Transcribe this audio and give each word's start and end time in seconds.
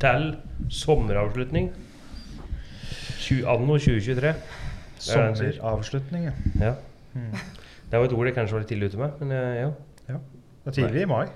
til 0.00 0.26
sommeravslutning. 0.72 1.70
Anno 3.46 3.76
2023. 3.78 4.34
Sommeravslutning, 5.00 6.24
ja. 6.30 6.32
Ja. 6.60 6.72
Mm. 7.14 7.34
Det 7.90 7.98
var 7.98 8.06
et 8.06 8.14
ord 8.14 8.26
jeg 8.26 8.34
kanskje 8.36 8.56
var 8.56 8.64
litt 8.64 8.70
tidlig 8.70 8.90
ute 8.90 9.00
med, 9.00 9.20
men 9.20 9.34
ja. 9.34 9.68
ja. 10.08 10.18
Det 10.64 10.72
er 10.72 10.76
tidlig 10.78 11.04
i 11.04 11.10
mai. 11.10 11.26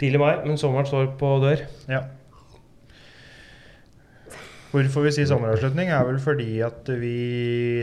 Tidlig 0.00 0.20
mai, 0.20 0.32
men 0.46 0.58
sommeren 0.58 0.88
står 0.88 1.12
på 1.20 1.32
dør. 1.42 1.64
Ja. 1.90 2.02
Hvorfor 4.72 5.04
vi 5.04 5.12
sier 5.12 5.28
sommeravslutning, 5.28 5.90
er 5.92 6.06
vel 6.08 6.20
fordi 6.22 6.60
at 6.64 6.88
vi 7.00 7.16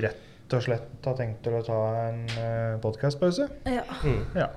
rett 0.04 0.56
og 0.58 0.64
slett 0.66 1.06
har 1.06 1.18
tenkt 1.20 1.44
til 1.46 1.60
å 1.60 1.66
ta 1.66 1.82
en 2.08 2.24
uh, 2.34 2.80
podkastpause. 2.82 3.46
Ja. 3.70 3.86
Mm. 4.02 4.24
Ja. 4.40 4.50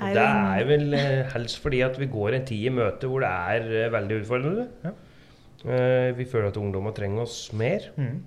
Er 0.00 0.14
Det 0.14 0.24
er 0.24 0.64
vel 0.68 0.94
eh, 0.94 1.22
helst 1.34 1.58
fordi 1.62 1.80
at 1.84 1.98
vi 2.00 2.06
går 2.06 2.34
en 2.38 2.44
tid 2.48 2.66
i 2.66 2.72
møte 2.74 3.08
hvor 3.10 3.20
det 3.20 3.28
er 3.30 3.66
eh, 3.84 3.90
veldig 3.92 4.20
utfordrende. 4.22 4.68
Ja. 4.84 4.92
Eh, 5.70 6.12
vi 6.16 6.24
føler 6.24 6.48
at 6.48 6.56
ungdommer 6.56 6.94
trenger 6.96 7.22
oss 7.26 7.52
mer 7.52 7.90
Mm. 7.96 8.22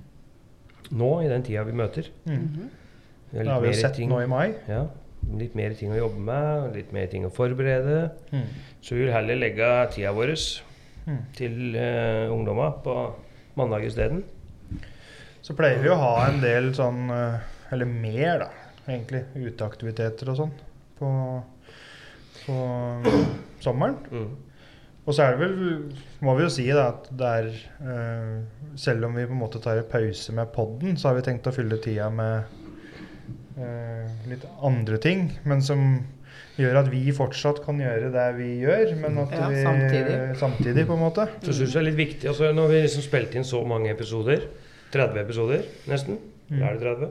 nå, 0.92 1.12
i 1.26 1.30
den 1.32 1.44
tida 1.44 1.64
vi 1.66 1.72
møter. 1.74 2.10
Mm. 2.28 2.70
Vi 3.32 3.38
har 3.40 3.44
Det 3.44 3.52
har 3.54 3.62
vi 3.62 3.68
jo 3.72 3.74
sett 3.82 3.96
ting- 3.96 4.10
nå 4.10 4.20
i 4.24 4.28
mai. 4.28 4.54
Ja, 4.68 4.84
litt 5.40 5.56
mer 5.56 5.74
ting 5.74 5.90
å 5.92 5.98
jobbe 5.98 6.20
med, 6.20 6.76
litt 6.76 6.92
mer 6.94 7.08
ting 7.08 7.24
å 7.26 7.32
forberede. 7.34 8.12
Mm. 8.32 8.46
Så 8.82 8.94
vi 8.96 9.06
vil 9.06 9.14
heller 9.14 9.36
legge 9.36 9.72
tida 9.92 10.12
vår 10.14 10.36
Mm. 11.08 11.18
til 11.36 11.76
uh, 11.76 12.30
ungdommer 12.32 12.78
på 12.84 13.14
mandag 13.58 13.84
isteden. 13.90 14.24
Så 15.42 15.54
pleier 15.56 15.82
vi 15.82 15.90
å 15.90 15.98
ha 16.00 16.28
en 16.30 16.40
del 16.40 16.70
sånn 16.74 17.10
Eller 17.74 17.86
mer, 17.86 18.38
da, 18.40 18.48
egentlig. 18.88 19.24
Uteaktiviteter 19.36 20.30
og 20.30 20.38
sånn 20.38 20.52
på, 21.00 21.10
på 22.46 22.58
sommeren. 23.64 23.96
Mm. 24.12 24.32
Og 25.04 25.12
så 25.18 25.26
er 25.26 25.34
det 25.36 25.40
vel, 25.44 25.56
må 26.24 26.34
vi 26.38 26.46
jo 26.46 26.52
si 26.54 26.66
da, 26.72 26.86
at 26.94 27.10
det 27.12 27.30
er 27.38 27.48
eh, 27.84 28.70
Selv 28.80 29.04
om 29.10 29.18
vi 29.20 29.26
på 29.28 29.36
en 29.36 29.42
måte 29.42 29.60
tar 29.62 29.82
en 29.82 29.90
pause 29.92 30.32
med 30.34 30.48
podden, 30.56 30.96
så 30.98 31.10
har 31.10 31.18
vi 31.20 31.26
tenkt 31.28 31.46
å 31.50 31.54
fylle 31.54 31.78
tida 31.84 32.08
med 32.10 32.46
eh, 33.60 34.08
litt 34.32 34.46
andre 34.66 34.98
ting. 35.04 35.28
Men 35.46 35.62
som 35.62 35.84
gjør 36.58 36.80
at 36.84 36.90
vi 36.94 37.04
fortsatt 37.16 37.60
kan 37.66 37.80
gjøre 37.82 38.12
det 38.14 38.26
vi 38.38 38.50
gjør, 38.64 38.96
men 39.02 39.18
at 39.24 39.32
Ja, 39.36 39.48
vi 39.50 39.62
samtidig. 39.66 40.18
samtidig, 40.40 40.88
på 40.90 40.94
en 40.98 41.04
måte. 41.04 41.28
Så 41.44 41.54
syns 41.54 41.74
jeg 41.74 41.74
det 41.74 41.82
er 41.82 41.88
litt 41.92 42.00
viktig 42.02 42.30
altså 42.30 42.52
Når 42.54 42.68
vi 42.70 42.82
liksom 42.86 43.06
spilte 43.06 43.40
inn 43.40 43.48
så 43.48 43.64
mange 43.68 43.90
episoder, 43.94 44.48
30 44.94 45.20
episoder 45.26 45.64
nesten, 45.90 46.20
Mm. 46.52 46.60
da 46.60 46.66
er 46.68 46.74
det 46.78 46.82
30? 46.84 47.08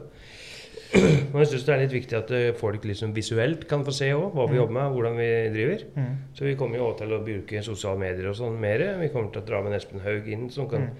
Og 0.92 1.38
jeg 1.40 1.48
syns 1.48 1.64
det 1.64 1.72
er 1.74 1.80
litt 1.86 1.94
viktig 1.94 2.16
at 2.18 2.30
eh, 2.36 2.48
folk 2.58 2.84
liksom 2.84 3.14
visuelt 3.16 3.62
kan 3.70 3.84
få 3.86 3.92
se 3.96 4.10
også, 4.12 4.32
hva 4.34 4.44
vi 4.50 4.52
Mm. 4.56 4.60
jobber 4.60 4.74
med, 4.76 4.90
hvordan 4.96 5.16
vi 5.16 5.28
driver. 5.54 5.84
Mm. 5.96 6.10
Så 6.36 6.44
vi 6.44 6.54
kommer 6.60 6.76
jo 6.76 6.88
også 6.90 6.98
til 7.04 7.14
å 7.16 7.20
bruke 7.24 7.62
sosiale 7.64 7.98
medier 8.02 8.28
og 8.28 8.36
sånn 8.36 8.58
mer. 8.60 8.84
Vi 9.00 9.08
kommer 9.14 9.32
til 9.32 9.42
å 9.42 9.46
dra 9.46 9.62
med 9.64 9.72
Espen 9.78 10.00
Haug 10.04 10.28
inn, 10.28 10.50
som 10.50 10.68
kan 10.68 10.90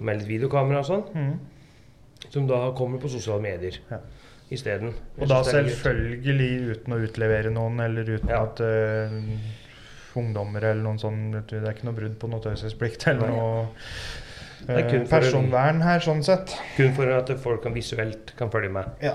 med 0.00 0.18
litt 0.18 0.28
videokamera 0.28 0.78
og 0.82 0.86
sånn. 0.90 1.04
Mm. 1.14 1.38
Som 2.30 2.46
da 2.50 2.72
kommer 2.74 2.98
på 2.98 3.08
sosiale 3.08 3.40
medier 3.42 3.78
Ja. 3.90 4.00
isteden. 4.50 4.92
Og 5.20 5.28
da 5.28 5.42
selvfølgelig 5.44 6.74
uten 6.74 6.92
å 6.94 7.02
utlevere 7.06 7.50
noen, 7.54 7.78
eller 7.80 8.04
uten 8.16 8.28
Ja. 8.28 8.42
at 8.42 8.60
uh, 8.60 9.10
ungdommer 10.18 10.64
eller 10.64 10.82
noen 10.82 10.98
sånn 10.98 11.30
Det 11.46 11.52
er 11.62 11.72
ikke 11.74 11.84
noe 11.84 11.94
brudd 11.94 12.18
på 12.18 12.28
noe 12.28 12.40
taushetsplikt 12.40 13.06
eller 13.12 13.28
noe 13.28 13.68
Det 14.66 14.74
er 14.76 14.94
eh, 15.00 15.04
personvern 15.08 15.80
her, 15.84 16.00
sånn 16.02 16.22
sett. 16.26 16.54
Kun 16.76 16.94
for 16.96 17.10
at 17.14 17.30
folk 17.40 17.62
kan 17.62 17.74
visuelt 17.76 18.32
kan 18.38 18.50
følge 18.50 18.70
med. 18.74 18.88
Ja. 19.04 19.14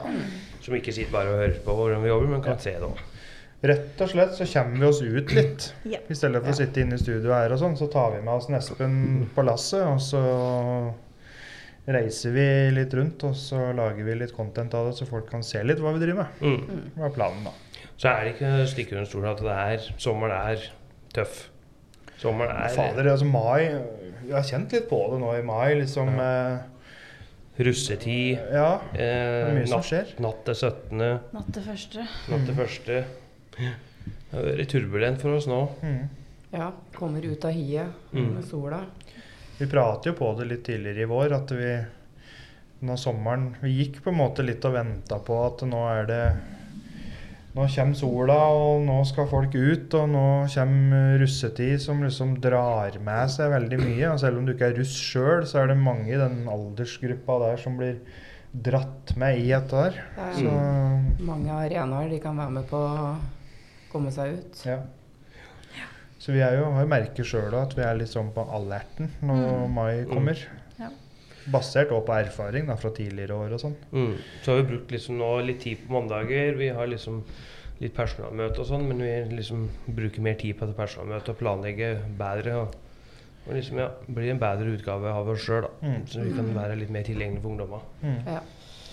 Som 0.63 0.75
ikke 0.77 0.93
sitter 0.95 1.11
bare 1.11 1.33
og 1.33 1.41
hører 1.41 1.57
på 1.65 1.75
hvordan 1.75 2.01
vi 2.05 2.09
jobber, 2.13 2.27
men 2.31 2.41
kan 2.45 2.55
Ja. 2.57 2.63
se 2.63 2.71
det 2.77 2.87
òg. 2.87 3.01
Rett 3.63 4.01
og 4.03 4.09
slett 4.11 4.33
så 4.35 4.43
kommer 4.53 4.79
vi 4.79 4.85
oss 4.89 5.01
ut 5.01 5.31
litt. 5.33 5.73
Ja. 5.87 5.99
I 6.09 6.13
stedet 6.19 6.41
for 6.43 6.51
å 6.51 6.55
sitte 6.57 6.81
inne 6.83 6.95
i 6.95 6.99
studio 6.99 7.31
her 7.31 7.51
og 7.55 7.59
sånn, 7.61 7.77
så 7.79 7.87
tar 7.91 8.11
vi 8.11 8.21
med 8.25 8.33
oss 8.33 8.49
Espen 8.49 9.29
på 9.35 9.45
lasset, 9.45 9.85
og 9.87 10.01
så 10.03 10.93
reiser 11.87 12.31
vi 12.35 12.45
litt 12.75 12.93
rundt, 12.95 13.23
og 13.27 13.35
så 13.35 13.71
lager 13.75 14.03
vi 14.07 14.15
litt 14.19 14.33
content 14.35 14.73
av 14.73 14.87
det, 14.89 14.97
så 14.97 15.07
folk 15.07 15.29
kan 15.31 15.43
se 15.43 15.63
litt 15.63 15.79
hva 15.83 15.93
vi 15.95 16.03
driver 16.05 16.23
med. 16.23 16.43
Mm. 16.43 16.83
Det 16.95 17.01
var 17.05 17.15
planen, 17.15 17.43
da. 17.47 17.51
Så 17.99 18.09
er 18.09 18.23
det 18.25 18.35
ikke 18.35 18.51
stikke 18.71 18.95
under 18.97 19.09
stolen 19.09 19.31
at 19.31 19.43
det 19.43 19.57
er 19.63 19.89
sommeren 20.01 20.37
er 20.53 20.63
tøff. 21.15 21.49
Sommeren 22.23 22.55
er 22.63 22.71
Fader, 22.73 23.09
altså 23.11 23.27
mai 23.27 23.65
Jeg 23.67 24.31
har 24.37 24.45
kjent 24.47 24.71
litt 24.71 24.85
på 24.89 24.99
det 25.11 25.19
nå 25.19 25.33
i 25.35 25.41
mai, 25.45 25.73
liksom. 25.81 26.13
eh, 26.23 26.57
russetid. 27.59 28.39
Ja. 28.53 28.79
Eh, 28.93 28.97
Det 28.97 29.49
er 29.49 29.53
mye 29.57 29.67
som 29.67 29.77
natt, 29.81 29.89
skjer. 29.89 30.13
natt 30.23 30.43
til 30.47 30.55
17. 30.55 31.03
Natt 31.35 31.49
til 31.53 31.65
første. 31.67 32.05
Natt 32.31 32.45
til 32.47 32.55
første. 32.57 33.01
Det 33.53 33.73
har 34.33 34.47
vært 34.47 34.71
turbulent 34.73 35.21
for 35.21 35.35
oss 35.37 35.45
nå. 35.51 35.59
Mm. 35.83 36.07
Ja, 36.53 36.71
kommer 36.95 37.21
ut 37.25 37.45
av 37.45 37.51
hiet 37.53 37.91
Mm. 38.13 38.33
med 38.35 38.43
sola. 38.45 38.79
Vi 39.59 39.65
prater 39.69 40.11
jo 40.11 40.13
på 40.17 40.31
det 40.39 40.47
litt 40.47 40.63
tidligere 40.65 41.03
i 41.03 41.05
vår, 41.11 41.31
at 41.35 41.51
vi 41.51 41.85
når 42.87 42.97
sommeren 42.97 43.55
Vi 43.61 43.69
gikk 43.85 44.01
på 44.03 44.09
en 44.11 44.17
måte 44.17 44.43
litt 44.43 44.65
og 44.65 44.73
venta 44.73 45.19
på 45.19 45.37
at 45.45 45.61
nå 45.67 45.83
er 46.01 46.05
det 46.05 46.33
Nå 47.53 47.67
kommer 47.69 47.93
sola, 47.97 48.35
og 48.49 48.81
nå 48.87 48.95
skal 49.05 49.27
folk 49.29 49.53
ut, 49.53 49.93
og 49.99 50.07
nå 50.09 50.23
kommer 50.55 51.19
russetid 51.21 51.81
som 51.83 51.99
liksom 52.01 52.31
drar 52.41 52.95
med 53.05 53.29
seg 53.29 53.51
veldig 53.53 53.77
mye. 53.83 54.07
Og 54.09 54.21
selv 54.23 54.39
om 54.39 54.47
du 54.47 54.55
ikke 54.55 54.71
er 54.71 54.79
russ 54.79 54.95
sjøl, 54.97 55.45
så 55.45 55.61
er 55.61 55.69
det 55.69 55.77
mange 55.77 56.09
i 56.09 56.17
den 56.17 56.47
aldersgruppa 56.49 57.37
der 57.43 57.61
som 57.61 57.77
blir 57.77 57.99
dratt 58.53 59.13
med 59.21 59.37
i 59.43 59.51
dette 59.51 59.85
der. 59.85 60.01
Det 60.17 60.25
er 60.25 60.41
Så 60.41 61.23
mange 61.29 61.53
arenaer 61.53 62.09
de 62.09 62.19
kan 62.25 62.41
være 62.41 62.57
med 62.57 62.67
på 62.69 62.81
å 62.81 63.13
komme 63.93 64.13
seg 64.13 64.33
ut. 64.39 64.65
ja. 64.65 64.81
Så 66.23 66.31
vi 66.31 66.39
er 66.39 66.55
jo, 66.55 66.69
har 66.71 66.85
jo 66.85 66.87
merket 66.87 67.27
sjøl 67.27 67.53
at 67.59 67.73
vi 67.75 67.83
er 67.83 67.97
litt 67.99 68.07
sånn 68.07 68.29
på 68.31 68.45
alerten 68.55 69.09
når 69.27 69.65
mai 69.67 70.05
kommer. 70.07 70.39
Basert 71.51 71.91
også 71.91 72.05
på 72.07 72.13
erfaring 72.15 72.67
da, 72.69 72.75
fra 72.79 72.89
tidligere 72.95 73.35
år 73.35 73.55
og 73.57 73.59
sånn. 73.59 73.73
Mm. 73.91 74.13
Så 74.45 74.51
har 74.53 74.61
vi 74.61 74.69
brukt 74.69 74.91
liksom 74.95 75.17
nå 75.19 75.31
litt 75.43 75.59
tid 75.65 75.81
på 75.83 75.91
mandager. 75.97 76.55
Vi 76.55 76.69
har 76.71 76.87
liksom 76.87 77.23
litt 77.81 77.95
personalmøte 77.97 78.61
og 78.63 78.67
sånn, 78.69 78.85
men 78.87 79.01
vi 79.03 79.35
liksom 79.41 79.65
bruker 79.87 80.23
mer 80.23 80.37
tid 80.39 80.55
på 80.59 80.69
det 80.69 80.75
personalmøtet 80.77 81.33
og 81.33 81.39
planlegger 81.41 81.99
bedre. 82.19 82.57
Og, 82.61 82.75
og 83.47 83.53
liksom, 83.57 83.81
ja, 83.83 83.89
blir 84.07 84.31
en 84.31 84.39
bedre 84.39 84.71
utgave 84.77 85.11
av 85.11 85.27
oss 85.33 85.43
sjøl. 85.43 85.67
Mm. 85.83 86.01
Så 86.07 86.23
vi 86.23 86.35
kan 86.37 86.51
være 86.55 86.77
litt 86.79 86.93
mer 86.95 87.03
tilgjengelige 87.03 87.43
for 87.43 87.51
ungdommer. 87.51 87.83
Mm. 88.05 88.19
Ja. 88.29 88.37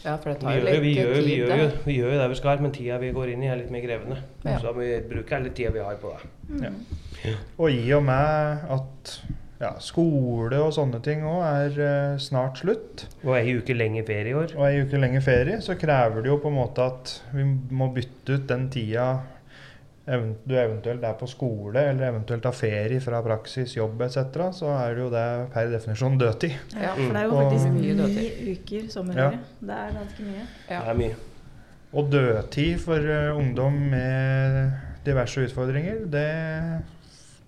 ja, 0.08 0.16
for 0.16 0.32
det 0.32 0.40
tar 0.42 0.56
jo 0.58 0.64
litt 0.66 0.82
vi, 0.82 0.94
gjør, 0.96 1.14
tid. 1.14 1.24
vi, 1.28 1.36
gjør, 1.38 1.56
jo- 1.62 1.84
vi 1.84 1.98
gjør 2.00 2.14
jo 2.16 2.22
det 2.24 2.30
vi 2.34 2.40
skal, 2.40 2.64
men 2.66 2.74
tida 2.74 2.98
vi 3.04 3.12
går 3.14 3.34
inn 3.36 3.44
i, 3.46 3.52
er 3.52 3.60
litt 3.62 3.70
mer 3.70 3.84
krevende. 3.86 4.18
Ja. 4.42 4.56
Så 4.56 4.66
da 4.66 4.74
må 4.74 4.82
vi 4.82 4.96
bruke 5.12 5.36
hele 5.38 5.54
tida 5.54 5.70
vi 5.76 5.84
har 5.86 6.00
på 6.02 6.16
det. 6.16 6.32
Ja. 6.66 7.36
Og 7.60 7.70
i 7.70 7.84
og 7.94 8.02
med 8.08 8.66
at 8.74 9.14
ja, 9.60 9.74
skole 9.78 10.56
og 10.64 10.72
sånne 10.72 11.02
ting 11.04 11.22
òg 11.28 11.42
er 11.44 11.80
eh, 11.84 12.18
snart 12.18 12.62
slutt, 12.62 13.06
Og 13.24 13.34
ei 13.36 13.56
uke 13.58 13.74
lenger 13.76 14.06
ferie 14.08 14.30
i 14.32 14.34
år. 14.34 14.54
og 14.56 14.64
ei 14.68 14.80
uke 14.84 14.96
lenger 14.98 15.20
ferie, 15.20 15.60
så 15.60 15.76
krever 15.78 16.22
det 16.22 16.30
jo 16.32 16.38
på 16.40 16.48
en 16.48 16.56
måte 16.56 16.86
at 16.86 17.22
vi 17.34 17.44
må 17.70 17.90
bytte 17.94 18.38
ut 18.40 18.46
den 18.48 18.70
tida 18.72 19.10
du 20.10 20.54
eventuelt 20.58 21.04
er 21.06 21.12
på 21.14 21.26
skole, 21.30 21.78
eller 21.92 22.08
eventuelt 22.08 22.42
har 22.48 22.54
ferie 22.56 22.98
fra 23.04 23.20
praksis, 23.22 23.76
jobb 23.76 24.00
etc., 24.02 24.40
så 24.56 24.72
er 24.74 24.94
det 24.96 25.04
jo 25.04 25.10
det 25.12 25.26
per 25.52 25.68
definisjon 25.70 26.16
dødtid. 26.18 26.56
Ja, 26.74 26.94
for 26.96 27.12
det 27.14 27.20
er 27.20 27.26
jo 27.28 27.36
Og- 27.36 27.42
faktisk 27.44 27.68
Mye 27.76 27.80
ni 27.80 27.94
dødtid. 28.00 28.48
uker 28.56 28.88
sommerferie. 28.90 29.38
Det 29.60 29.70
er 29.76 29.92
ganske 30.00 30.22
mye. 30.26 30.46
Ja. 30.70 30.80
Det 30.80 30.88
er 30.88 30.94
mye. 30.98 31.14
Og 31.92 32.10
dødtid 32.10 32.78
for 32.80 32.98
uh, 32.98 33.36
ungdom 33.38 33.72
med 33.72 34.72
diverse 35.06 35.44
utfordringer, 35.46 35.94
det 36.10 36.26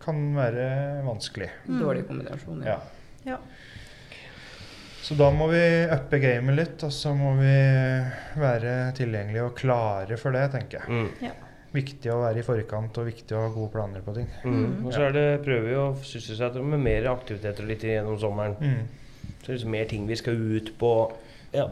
kan 0.02 0.24
være 0.36 0.66
vanskelig. 1.06 1.48
Dårlig 1.68 2.06
kombinasjon. 2.08 2.64
Ja. 2.66 2.80
Ja. 3.26 3.38
Så 5.02 5.16
da 5.18 5.28
må 5.34 5.48
vi 5.50 5.62
uppe 5.90 6.20
gamet 6.22 6.56
litt, 6.56 6.82
og 6.86 6.92
så 6.94 7.10
må 7.18 7.34
vi 7.40 7.54
være 8.38 8.92
tilgjengelige 8.94 9.48
og 9.48 9.56
klare 9.58 10.18
for 10.20 10.34
det, 10.34 10.44
tenker 10.54 10.78
jeg. 10.78 11.08
Mm. 11.26 11.48
Viktig 11.72 12.12
å 12.12 12.20
være 12.20 12.42
i 12.42 12.46
forkant 12.46 13.00
og 13.00 13.08
viktig 13.08 13.34
å 13.34 13.46
ha 13.46 13.50
gode 13.50 13.72
planer 13.74 14.04
på 14.04 14.14
ting. 14.14 14.28
Mm. 14.44 14.84
Og 14.84 14.92
så 14.94 15.08
er 15.08 15.16
det, 15.16 15.26
prøver 15.42 15.66
vi 15.70 15.78
å 15.80 15.88
sysselsette 16.06 16.62
med 16.62 16.84
mer 16.84 17.08
aktiviteter 17.10 17.66
litt 17.66 17.86
gjennom 17.88 18.18
sommeren. 18.20 18.54
Mm. 18.60 19.32
Så 19.40 19.46
det 19.46 19.48
er 19.48 19.56
liksom 19.56 19.74
mer 19.74 19.88
ting 19.90 20.06
vi 20.06 20.18
skal 20.20 20.38
ut 20.38 20.70
på. 20.78 20.92
Ja. 21.56 21.66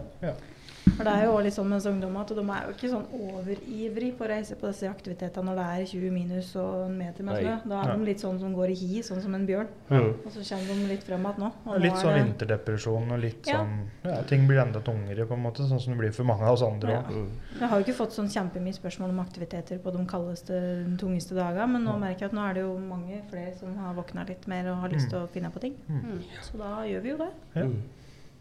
For 1.01 1.09
det 1.09 1.13
er 1.17 1.23
jo 1.25 1.37
litt 1.41 1.55
sånn 1.57 1.71
med 1.71 1.87
ungdommer 1.89 2.27
at 2.27 2.31
de 2.37 2.43
er 2.45 2.65
jo 2.67 2.73
ikke 2.75 2.89
sånn 2.93 3.07
overivrig 3.17 4.11
på 4.19 4.25
å 4.27 4.29
reise 4.29 4.57
på 4.61 4.69
disse 4.69 4.89
aktivitetene 4.91 5.47
når 5.49 5.57
det 5.57 5.69
er 5.73 5.87
20 5.95 6.11
minus 6.13 6.51
og 6.61 6.75
en 6.91 6.99
meter 6.99 7.25
med 7.25 7.39
snø. 7.41 7.55
Da 7.73 7.79
er 7.81 7.93
de 7.95 8.09
litt 8.11 8.21
sånn 8.21 8.41
som 8.43 8.53
går 8.53 8.75
i 8.75 8.77
hi, 8.77 8.99
sånn 9.07 9.23
som 9.25 9.37
en 9.39 9.47
bjørn. 9.49 9.71
Mm. 9.89 10.11
Og 10.13 10.35
så 10.35 10.45
kommer 10.45 10.83
de 10.83 10.91
litt 10.91 11.07
frem 11.07 11.25
igjen 11.25 11.41
nå. 11.41 11.79
Litt 11.87 11.97
sånn 12.03 12.19
vinterdepresjon 12.19 13.15
og 13.17 13.23
litt 13.23 13.49
Ja. 13.49 13.63
sånn 13.63 13.89
ja, 14.05 14.19
Ting 14.29 14.45
blir 14.47 14.61
enda 14.61 14.83
tungere, 14.85 15.25
på 15.27 15.39
en 15.39 15.43
måte, 15.43 15.65
sånn 15.71 15.81
som 15.81 15.95
det 15.95 15.99
blir 16.03 16.13
for 16.13 16.29
mange 16.29 16.45
av 16.45 16.59
oss 16.59 16.67
andre 16.67 16.99
òg. 16.99 17.09
Ja. 17.17 17.25
Jeg 17.61 17.69
har 17.71 17.81
jo 17.81 17.87
ikke 17.87 17.97
fått 18.03 18.19
sånn 18.19 18.29
kjempemye 18.29 18.77
spørsmål 18.77 19.15
om 19.15 19.23
aktiviteter 19.25 19.81
på 19.81 19.95
de 19.97 20.05
kaldeste, 20.05 20.61
tungeste 21.01 21.35
dagene, 21.35 21.79
men 21.79 21.85
nå 21.89 21.97
merker 21.97 22.27
jeg 22.29 22.35
at 22.35 22.37
nå 22.37 22.45
er 22.45 22.61
det 22.61 22.67
jo 22.67 22.77
mange 22.77 23.23
flere 23.31 23.57
som 23.57 23.73
har 23.81 23.97
våkna 23.97 24.29
litt 24.29 24.47
mer 24.47 24.69
og 24.69 24.85
har 24.85 24.93
lyst 24.93 25.09
til 25.09 25.25
å 25.25 25.33
finne 25.33 25.51
på 25.51 25.65
ting. 25.65 25.81
Mm. 25.89 26.21
Så 26.45 26.61
da 26.61 26.85
gjør 26.85 27.01
vi 27.01 27.15
jo 27.15 27.17
det. 27.25 27.33
Mm. 27.57 27.83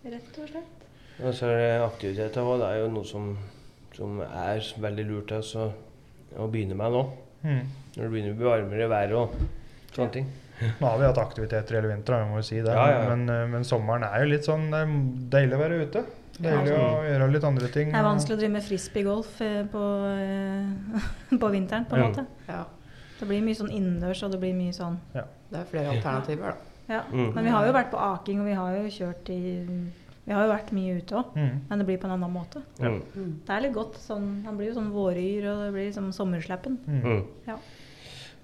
rett 0.04 0.44
og 0.44 0.48
slett. 0.50 0.89
Og 1.20 1.34
så 1.36 1.50
er 1.52 1.58
det 1.60 1.72
aktiviteter 1.84 2.42
òg. 2.48 2.60
Det 2.62 2.68
er 2.70 2.78
jo 2.84 2.92
noe 2.94 3.08
som, 3.08 3.32
som 3.96 4.22
er 4.24 4.62
veldig 4.80 5.06
lurt 5.10 5.34
altså, 5.36 5.70
å 6.40 6.48
begynne 6.52 6.78
med 6.80 6.96
nå. 6.96 7.02
Mm. 7.44 7.64
Når 7.96 8.04
det 8.04 8.12
begynner 8.14 8.36
å 8.36 8.40
bli 8.40 8.48
varmere 8.48 8.88
vær 8.92 9.16
og 9.20 9.36
sånne 9.96 10.14
ting. 10.16 10.30
Nå 10.60 10.88
har 10.90 10.98
vi 11.00 11.08
hatt 11.08 11.20
aktiviteter 11.22 11.78
hele 11.80 11.92
vinteren, 11.94 12.34
jo 12.36 12.42
si 12.44 12.58
det. 12.60 12.72
Ja, 12.76 12.88
ja, 12.92 13.04
ja. 13.04 13.10
Men, 13.14 13.30
eh, 13.32 13.46
men 13.48 13.64
sommeren 13.68 14.04
er 14.04 14.26
jo 14.26 14.32
litt 14.34 14.48
sånn 14.48 14.66
Det 14.72 14.82
er 14.84 14.90
deilig 15.38 15.56
å 15.56 15.62
være 15.62 15.78
ute. 15.86 16.02
Deilig 16.40 16.72
Ja. 16.74 16.82
å 16.88 17.04
gjøre 17.04 17.30
litt 17.32 17.48
andre 17.48 17.68
ting. 17.72 17.92
Det 17.92 18.00
er 18.00 18.04
vanskelig 18.08 18.36
å 18.36 18.40
drive 18.40 18.54
med 18.58 18.64
frisbeegolf 18.68 19.42
eh, 19.44 19.62
på, 19.72 19.84
eh, 20.16 21.38
på 21.44 21.52
vinteren, 21.52 21.86
på 21.88 21.96
en 21.96 22.02
Ja. 22.04 22.10
måte. 22.10 22.26
Ja. 22.48 22.66
Det 23.20 23.28
blir 23.28 23.42
mye 23.44 23.56
sånn 23.60 23.72
innendørs, 23.72 24.24
og 24.24 24.32
det 24.32 24.40
blir 24.40 24.54
mye 24.56 24.72
sånn 24.76 25.00
Det 25.14 25.60
er 25.60 25.66
flere 25.68 25.96
alternativer, 25.96 26.54
da. 26.54 26.94
Ja. 26.94 27.02
Mm. 27.12 27.34
Men 27.36 27.44
vi 27.44 27.50
har 27.50 27.66
jo 27.68 27.74
vært 27.74 27.92
på 27.92 28.00
aking, 28.00 28.40
og 28.40 28.46
vi 28.48 28.54
har 28.54 28.76
jo 28.78 28.84
kjørt 28.96 29.30
i 29.30 29.42
Vi 30.30 30.36
har 30.38 30.46
jo 30.46 30.52
vært 30.54 30.68
mye 30.78 30.98
ute 31.02 31.16
òg, 31.18 31.32
Mm. 31.36 31.56
men 31.70 31.80
det 31.82 31.86
blir 31.88 31.98
på 31.98 32.06
en 32.06 32.12
annen 32.14 32.30
måte. 32.32 32.62
Mm. 32.80 33.00
Det 33.48 33.50
er 33.56 33.62
litt 33.66 33.74
godt 33.74 33.96
sånn 33.98 34.44
Han 34.46 34.58
blir 34.60 34.68
jo 34.70 34.76
sånn 34.78 34.92
våryr, 34.94 35.48
og 35.50 35.64
det 35.66 35.72
blir 35.74 35.88
liksom 35.90 36.12
sommersleppen. 36.14 36.76
Mm. 36.86 37.24
Ja. 37.48 37.56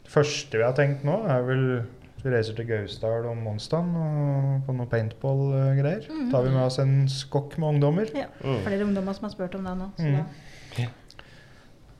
Det 0.03 0.09
første 0.11 0.57
vi 0.57 0.63
har 0.65 0.73
tenkt 0.73 1.03
nå, 1.05 1.19
er 1.29 1.43
vel 1.45 1.85
vi 2.23 2.31
reiser 2.33 2.55
til 2.57 2.65
Gausdal 2.65 3.27
om 3.29 3.45
onsdagen 3.45 3.93
og 4.01 4.65
på 4.65 4.73
noe 4.75 4.87
paintball-greier. 4.89 6.07
Mhm. 6.09 6.31
tar 6.31 6.41
vi 6.43 6.49
med 6.49 6.63
oss 6.65 6.79
en 6.79 7.05
skokk 7.07 7.59
med 7.59 7.75
ungdommer. 7.75 8.09
Ja. 8.15 8.25
Mm. 8.43 8.63
Flere 8.65 8.81
ungdommer 8.83 9.13
som 9.13 9.29
har 9.29 9.29
spurt 9.35 9.53
om 9.55 9.63
det 9.63 9.77
nå. 9.77 9.91
Så 9.97 10.05
Mm. 10.09 10.17
da, 10.17 10.87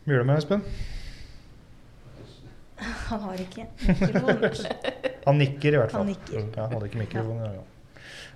Blir 0.06 0.18
du 0.18 0.24
med, 0.24 0.38
Espen? 0.38 0.62
han 3.10 3.20
har 3.20 3.34
ikke 3.38 3.68
mikrofon. 3.88 4.66
Han 5.26 5.38
nikker 5.40 5.74
i 5.74 5.78
hvert 5.78 5.92
fall. 5.92 6.04
Han 6.04 6.08
nikker. 6.12 6.44
Ja, 6.58 6.68
hadde 6.70 6.86
ikke 6.86 7.00
mikrofon. 7.00 7.40
Ja. 7.42 7.62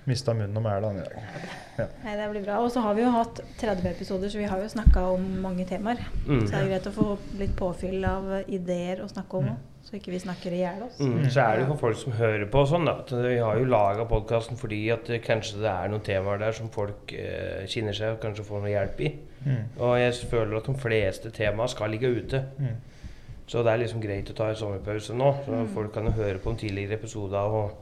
Mista 0.08 0.32
munnen 0.34 0.56
om 0.56 0.64
han 0.64 0.78
i 0.78 0.86
dag. 0.86 1.88
Nei, 2.04 2.14
det 2.16 2.28
blir 2.32 2.42
bra. 2.44 2.58
Og 2.64 2.70
så 2.72 2.80
har 2.84 2.94
vi 2.96 3.02
jo 3.04 3.10
hatt 3.14 3.40
30 3.60 3.86
episoder, 3.90 4.28
så 4.32 4.38
vi 4.40 4.44
har 4.48 4.60
jo 4.62 4.68
snakka 4.72 5.02
om 5.14 5.26
mange 5.42 5.64
temaer. 5.68 6.00
Mm. 6.26 6.40
Så 6.46 6.50
det 6.54 6.60
er 6.60 6.68
greit 6.70 6.88
å 6.88 6.92
få 6.94 7.06
litt 7.40 7.52
påfyll 7.58 8.04
av 8.08 8.30
ideer 8.48 9.02
å 9.04 9.08
snakke 9.12 9.36
om 9.40 9.44
Mm. 9.50 9.56
så 9.84 9.96
ikke 9.96 10.10
vi 10.12 10.18
snakker 10.18 10.52
i 10.52 10.60
hjel 10.60 10.82
oss. 10.86 10.98
Mm. 11.00 11.24
Så 11.30 11.40
er 11.40 11.56
det 11.56 11.64
jo 11.66 11.72
for 11.74 11.80
folk 11.88 11.96
som 11.96 12.12
hører 12.12 12.46
på 12.52 12.64
sånn, 12.68 12.84
da. 12.86 12.96
Vi 13.28 13.38
har 13.38 13.56
jo 13.58 13.64
laga 13.64 14.04
podkasten 14.08 14.56
fordi 14.60 14.90
at 14.92 15.04
kanskje 15.24 15.60
det 15.60 15.70
er 15.72 15.88
noen 15.88 16.04
temaer 16.04 16.38
der 16.38 16.52
som 16.52 16.68
folk 16.70 17.12
eh, 17.12 17.66
kjenner 17.66 17.92
seg 17.96 18.12
og 18.16 18.20
kanskje 18.20 18.44
får 18.44 18.60
noe 18.64 18.70
hjelp 18.74 19.00
i. 19.00 19.12
Mm. 19.44 19.64
Og 19.80 19.98
jeg 19.98 20.12
føler 20.30 20.56
at 20.56 20.64
de 20.66 20.74
fleste 20.74 21.30
temaer 21.30 21.66
skal 21.72 21.90
ligge 21.90 22.08
ute. 22.08 22.44
Mm. 22.58 22.76
Så 23.50 23.64
det 23.64 23.72
er 23.72 23.78
liksom 23.82 24.00
greit 24.00 24.28
å 24.30 24.34
ta 24.36 24.48
en 24.48 24.54
sommerpause 24.56 25.14
nå, 25.16 25.30
så 25.44 25.50
Mm. 25.64 25.68
folk 25.74 25.92
kan 25.92 26.04
jo 26.06 26.12
høre 26.12 26.38
på 26.38 26.50
en 26.50 26.56
tidligere 26.56 26.94
episode 27.00 27.34
og 27.34 27.72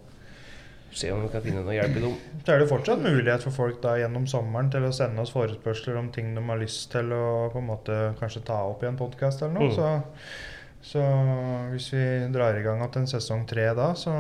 se 0.91 1.11
om 1.13 1.23
vi 1.23 1.31
kan 1.33 1.45
finne 1.45 1.63
noe 1.65 1.77
hjelp 1.77 1.97
i 1.97 2.03
dem. 2.05 2.19
Så 2.45 2.55
er 2.55 2.63
det 2.63 2.69
fortsatt 2.71 3.03
mulighet 3.05 3.45
for 3.45 3.55
folk 3.55 3.81
da 3.85 3.97
gjennom 4.01 4.29
sommeren 4.31 4.71
til 4.73 4.87
å 4.89 4.93
sende 4.95 5.25
oss 5.25 5.35
forespørsler 5.35 5.99
om 6.01 6.13
ting 6.15 6.31
de 6.37 6.45
har 6.45 6.61
lyst 6.61 6.89
til 6.95 7.13
å 7.15 7.49
på 7.53 7.63
en 7.63 7.69
måte 7.69 7.99
kanskje 8.21 8.47
ta 8.49 8.63
opp 8.69 8.85
i 8.85 8.91
en 8.91 9.01
podkast 9.01 9.45
eller 9.45 9.59
noe. 9.59 9.69
Mm. 9.69 9.77
Så, 9.77 10.95
så 10.95 11.05
hvis 11.75 11.91
vi 11.93 12.05
drar 12.35 12.57
i 12.57 12.65
gang 12.65 12.81
igjen 12.81 13.03
en 13.03 13.11
sesong 13.11 13.45
tre 13.51 13.67
da, 13.77 13.91
så 13.99 14.15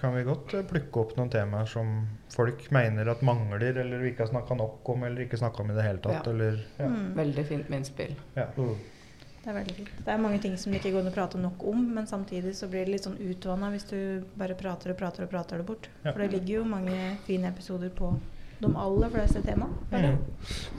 kan 0.00 0.16
vi 0.16 0.26
godt 0.26 0.56
plukke 0.70 1.04
opp 1.04 1.14
noen 1.18 1.30
temaer 1.32 1.70
som 1.70 1.94
folk 2.34 2.66
mener 2.74 3.08
at 3.12 3.22
mangler, 3.24 3.78
eller 3.84 4.02
vi 4.02 4.10
ikke 4.12 4.26
har 4.26 4.32
snakka 4.32 4.58
nok 4.58 4.90
om, 4.96 5.06
eller 5.06 5.26
ikke 5.26 5.38
snakka 5.40 5.62
om 5.62 5.70
i 5.70 5.78
det 5.78 5.86
hele 5.86 6.02
tatt. 6.02 6.26
Ja. 6.26 6.34
Eller, 6.34 6.58
ja. 6.80 6.90
Mm. 6.90 7.06
Veldig 7.20 7.46
fint 7.52 7.70
med 7.70 7.82
innspill. 7.84 8.18
Mm. 8.34 8.74
Det 9.44 9.50
er 9.52 9.56
veldig 9.58 9.74
fint. 9.76 9.88
Det 10.04 10.08
er 10.14 10.20
mange 10.22 10.38
ting 10.40 10.54
som 10.56 10.72
det 10.72 10.80
ikke 10.80 10.94
går 10.94 11.02
an 11.04 11.10
å 11.10 11.14
prate 11.14 11.38
nok 11.40 11.64
om, 11.68 11.82
men 11.94 12.06
samtidig 12.08 12.54
så 12.56 12.66
blir 12.72 12.86
det 12.86 12.94
litt 12.94 13.04
sånn 13.04 13.18
utvanna 13.20 13.68
hvis 13.74 13.84
du 13.90 13.98
bare 14.40 14.54
prater 14.56 14.90
og 14.94 14.96
prater 14.96 15.26
og 15.26 15.30
prater 15.30 15.58
det 15.60 15.66
bort. 15.68 15.88
Ja. 16.04 16.12
For 16.12 16.22
det 16.24 16.30
ligger 16.32 16.62
jo 16.62 16.64
mange 16.64 16.96
fine 17.26 17.50
episoder 17.50 17.90
på 17.90 18.14
de 18.62 18.70
aller 18.80 19.10
fleste 19.12 19.42
tema. 19.44 19.68
Mm. 19.92 20.16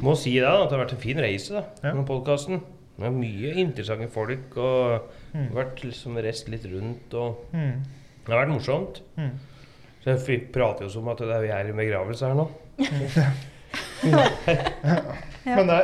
Må 0.02 0.16
si 0.18 0.34
det, 0.40 0.42
da, 0.48 0.64
at 0.64 0.70
det 0.72 0.78
har 0.80 0.86
vært 0.88 0.96
en 0.98 1.04
fin 1.06 1.18
reise, 1.22 1.54
da, 1.54 1.64
Ja. 1.84 1.94
med 1.94 2.08
podkasten. 2.08 2.62
Det 2.98 3.06
er 3.06 3.12
mye 3.12 3.54
interessante 3.60 4.10
folk, 4.10 4.58
og 4.58 5.02
Mm. 5.36 5.50
vært 5.54 5.84
liksom 5.84 6.16
reist 6.24 6.48
litt 6.50 6.66
rundt, 6.66 7.14
og 7.14 7.46
Mm. 7.54 7.84
det 8.26 8.34
har 8.34 8.46
vært 8.46 8.54
morsomt. 8.56 9.02
Mm. 9.18 9.32
Så 10.04 10.18
vi 10.26 10.38
prater 10.40 10.84
jo 10.86 10.90
som 10.90 11.08
at 11.10 11.18
det 11.18 11.30
er 11.30 11.42
vi 11.42 11.50
er 11.50 11.68
i 11.68 11.72
begravelse 11.72 12.22
her 12.26 12.34
nå. 12.34 12.50
Men 15.46 15.68
det, 15.70 15.76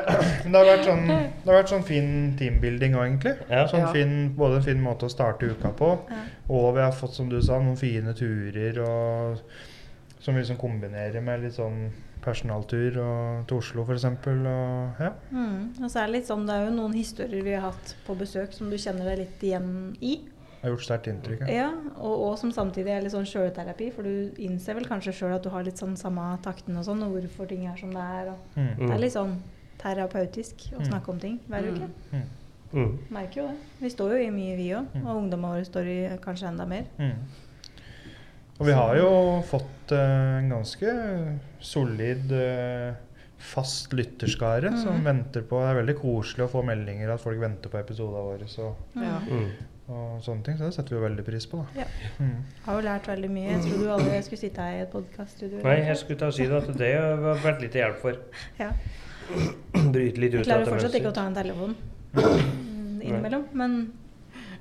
det, 0.44 0.56
har 0.56 0.66
vært 0.66 0.88
sånn, 0.88 1.04
det 1.08 1.46
har 1.46 1.58
vært 1.60 1.70
sånn 1.70 1.84
fin 1.86 2.08
teambuilding 2.40 2.96
òg, 2.98 3.04
egentlig. 3.06 3.34
Ja. 3.50 3.66
Sånn 3.70 3.84
Ja. 3.86 3.92
fin, 3.94 4.14
både 4.38 4.58
en 4.58 4.64
fin 4.66 4.82
måte 4.82 5.06
å 5.06 5.12
starte 5.14 5.52
uka 5.52 5.70
på, 5.78 5.92
Ja. 6.10 6.22
og 6.50 6.72
vi 6.76 6.82
har 6.82 6.96
fått, 6.98 7.14
som 7.14 7.30
du 7.30 7.40
sa, 7.42 7.60
noen 7.62 7.78
fine 7.78 8.14
turer 8.18 8.80
og, 8.82 9.44
som 10.20 10.34
vi 10.36 10.42
liksom 10.42 10.58
kombinerer 10.58 11.22
med 11.22 11.44
litt 11.46 11.54
sånn 11.54 11.92
personaltur 12.22 12.98
og, 13.02 13.48
til 13.50 13.58
Oslo, 13.58 13.86
f.eks. 13.86 14.06
Og, 14.06 15.00
ja. 15.02 15.12
Mm. 15.32 15.74
Og 15.82 15.90
så 15.90 16.02
er 16.02 16.06
det 16.10 16.16
litt 16.20 16.28
sånn, 16.30 16.46
det 16.46 16.56
er 16.58 16.66
jo 16.68 16.76
noen 16.76 16.94
historier 16.98 17.44
vi 17.46 17.54
har 17.54 17.72
hatt 17.72 17.96
på 18.06 18.18
besøk 18.18 18.54
som 18.54 18.70
du 18.70 18.78
kjenner 18.78 19.06
deg 19.10 19.24
litt 19.26 19.46
igjen 19.46 19.72
i. 20.02 20.20
har 20.62 20.70
gjort 20.76 20.84
sterkt 20.86 21.08
inntrykk. 21.08 21.42
Ja. 21.48 21.54
Ja, 21.56 21.70
og, 21.98 22.16
og 22.30 22.38
som 22.40 22.52
samtidig 22.52 22.92
er 22.94 23.02
litt 23.02 23.12
sånn 23.14 23.26
sjølterapi, 23.26 23.92
for 23.96 24.04
du 24.04 24.32
innser 24.38 24.76
vel 24.78 24.86
kanskje 24.86 25.14
sjøl 25.14 25.34
at 25.36 25.44
du 25.44 25.50
har 25.50 25.64
litt 25.64 25.78
sånn 25.82 25.96
samme 25.98 26.38
takten 26.44 26.78
og 26.78 26.86
sånn, 26.86 27.02
og 27.04 27.16
hvorfor 27.16 27.48
ting 27.50 27.66
er 27.68 27.76
som 27.78 27.90
det 27.92 28.02
er. 28.02 28.30
Og 28.30 28.38
Mm. 28.58 28.76
Det 28.78 28.92
er 28.92 29.00
litt 29.00 29.14
sånn 29.16 29.38
terapeutisk 29.82 30.68
å 30.76 30.80
Mm. 30.82 30.88
snakke 30.92 31.10
om 31.10 31.20
ting 31.20 31.40
hver 31.50 31.64
uke. 31.72 31.90
Mm. 32.14 32.24
Mm. 32.74 32.98
Merker 33.10 33.42
jo 33.42 33.48
det. 33.48 33.58
Vi 33.82 33.90
står 33.90 34.12
jo 34.12 34.18
i 34.28 34.30
mye, 34.32 34.56
vi 34.56 34.70
òg. 34.78 34.86
Mm. 34.94 35.06
Og 35.08 35.18
ungdommene 35.24 35.56
våre 35.58 35.66
står 35.66 35.88
i 35.88 36.18
kanskje 36.24 36.48
enda 36.48 36.66
mer. 36.66 36.86
Mm. 37.00 37.16
Og 38.60 38.68
vi 38.68 38.74
har 38.78 38.96
jo 38.96 39.10
fått 39.50 39.92
uh, 39.92 40.38
en 40.38 40.50
ganske 40.54 40.92
solid 41.60 42.32
uh, 42.32 42.94
fast 43.42 43.92
lytterskare 43.98 44.70
som 44.78 45.00
Mhm. 45.00 45.04
venter 45.04 45.42
på 45.42 45.58
Det 45.60 45.70
er 45.72 45.82
veldig 45.84 45.96
koselig 46.00 46.46
å 46.46 46.52
få 46.52 46.64
meldinger 46.64 47.10
at 47.14 47.20
folk 47.20 47.40
venter 47.42 47.70
på 47.70 47.80
episodene 47.80 48.22
våre 48.24 48.48
så, 48.48 48.76
Ja. 48.96 49.18
Mm. 49.20 49.50
Og 49.92 50.24
sånne 50.26 50.44
ting. 50.48 50.58
Så 50.58 50.66
det 50.70 50.74
setter 50.78 50.96
vi 50.98 51.02
veldig 51.04 51.26
pris 51.28 51.46
på, 51.52 51.62
da. 51.62 51.84
Ja. 51.84 51.86
Mm. 52.24 52.34
Har 52.66 52.80
jo 52.80 52.86
lært 52.88 53.08
veldig 53.12 53.30
mye. 53.36 53.48
Jeg 53.52 53.62
trodde 53.68 53.86
jo 53.86 53.94
aldri 53.98 54.22
skulle 54.28 54.42
sitte 54.42 54.66
her 54.68 54.80
i 54.80 54.82
et 54.86 54.92
podkaststudio. 54.96 55.62
Nei, 55.64 55.78
jeg 55.88 55.98
skulle 56.02 56.20
ta 56.20 56.30
og 56.32 56.36
si 56.38 56.48
det, 56.48 56.60
at 56.64 56.74
det 56.80 56.92
har 56.98 57.42
vært 57.46 57.62
litt 57.66 57.72
til 57.76 57.84
hjelp 57.86 58.02
for. 58.02 58.20
Ja. 58.60 58.72
Bryte 59.32 60.20
litt 60.20 60.34
Jeg 60.34 60.42
ut 60.42 60.46
klarer 60.50 60.62
av 60.62 60.68
det 60.68 60.74
fortsatt 60.76 61.00
ikke 61.00 61.12
å 61.14 61.16
ta 61.16 61.24
en 61.30 61.36
telefon 61.38 61.76
mm, 62.18 63.02
innimellom, 63.02 63.46
men 63.56 63.78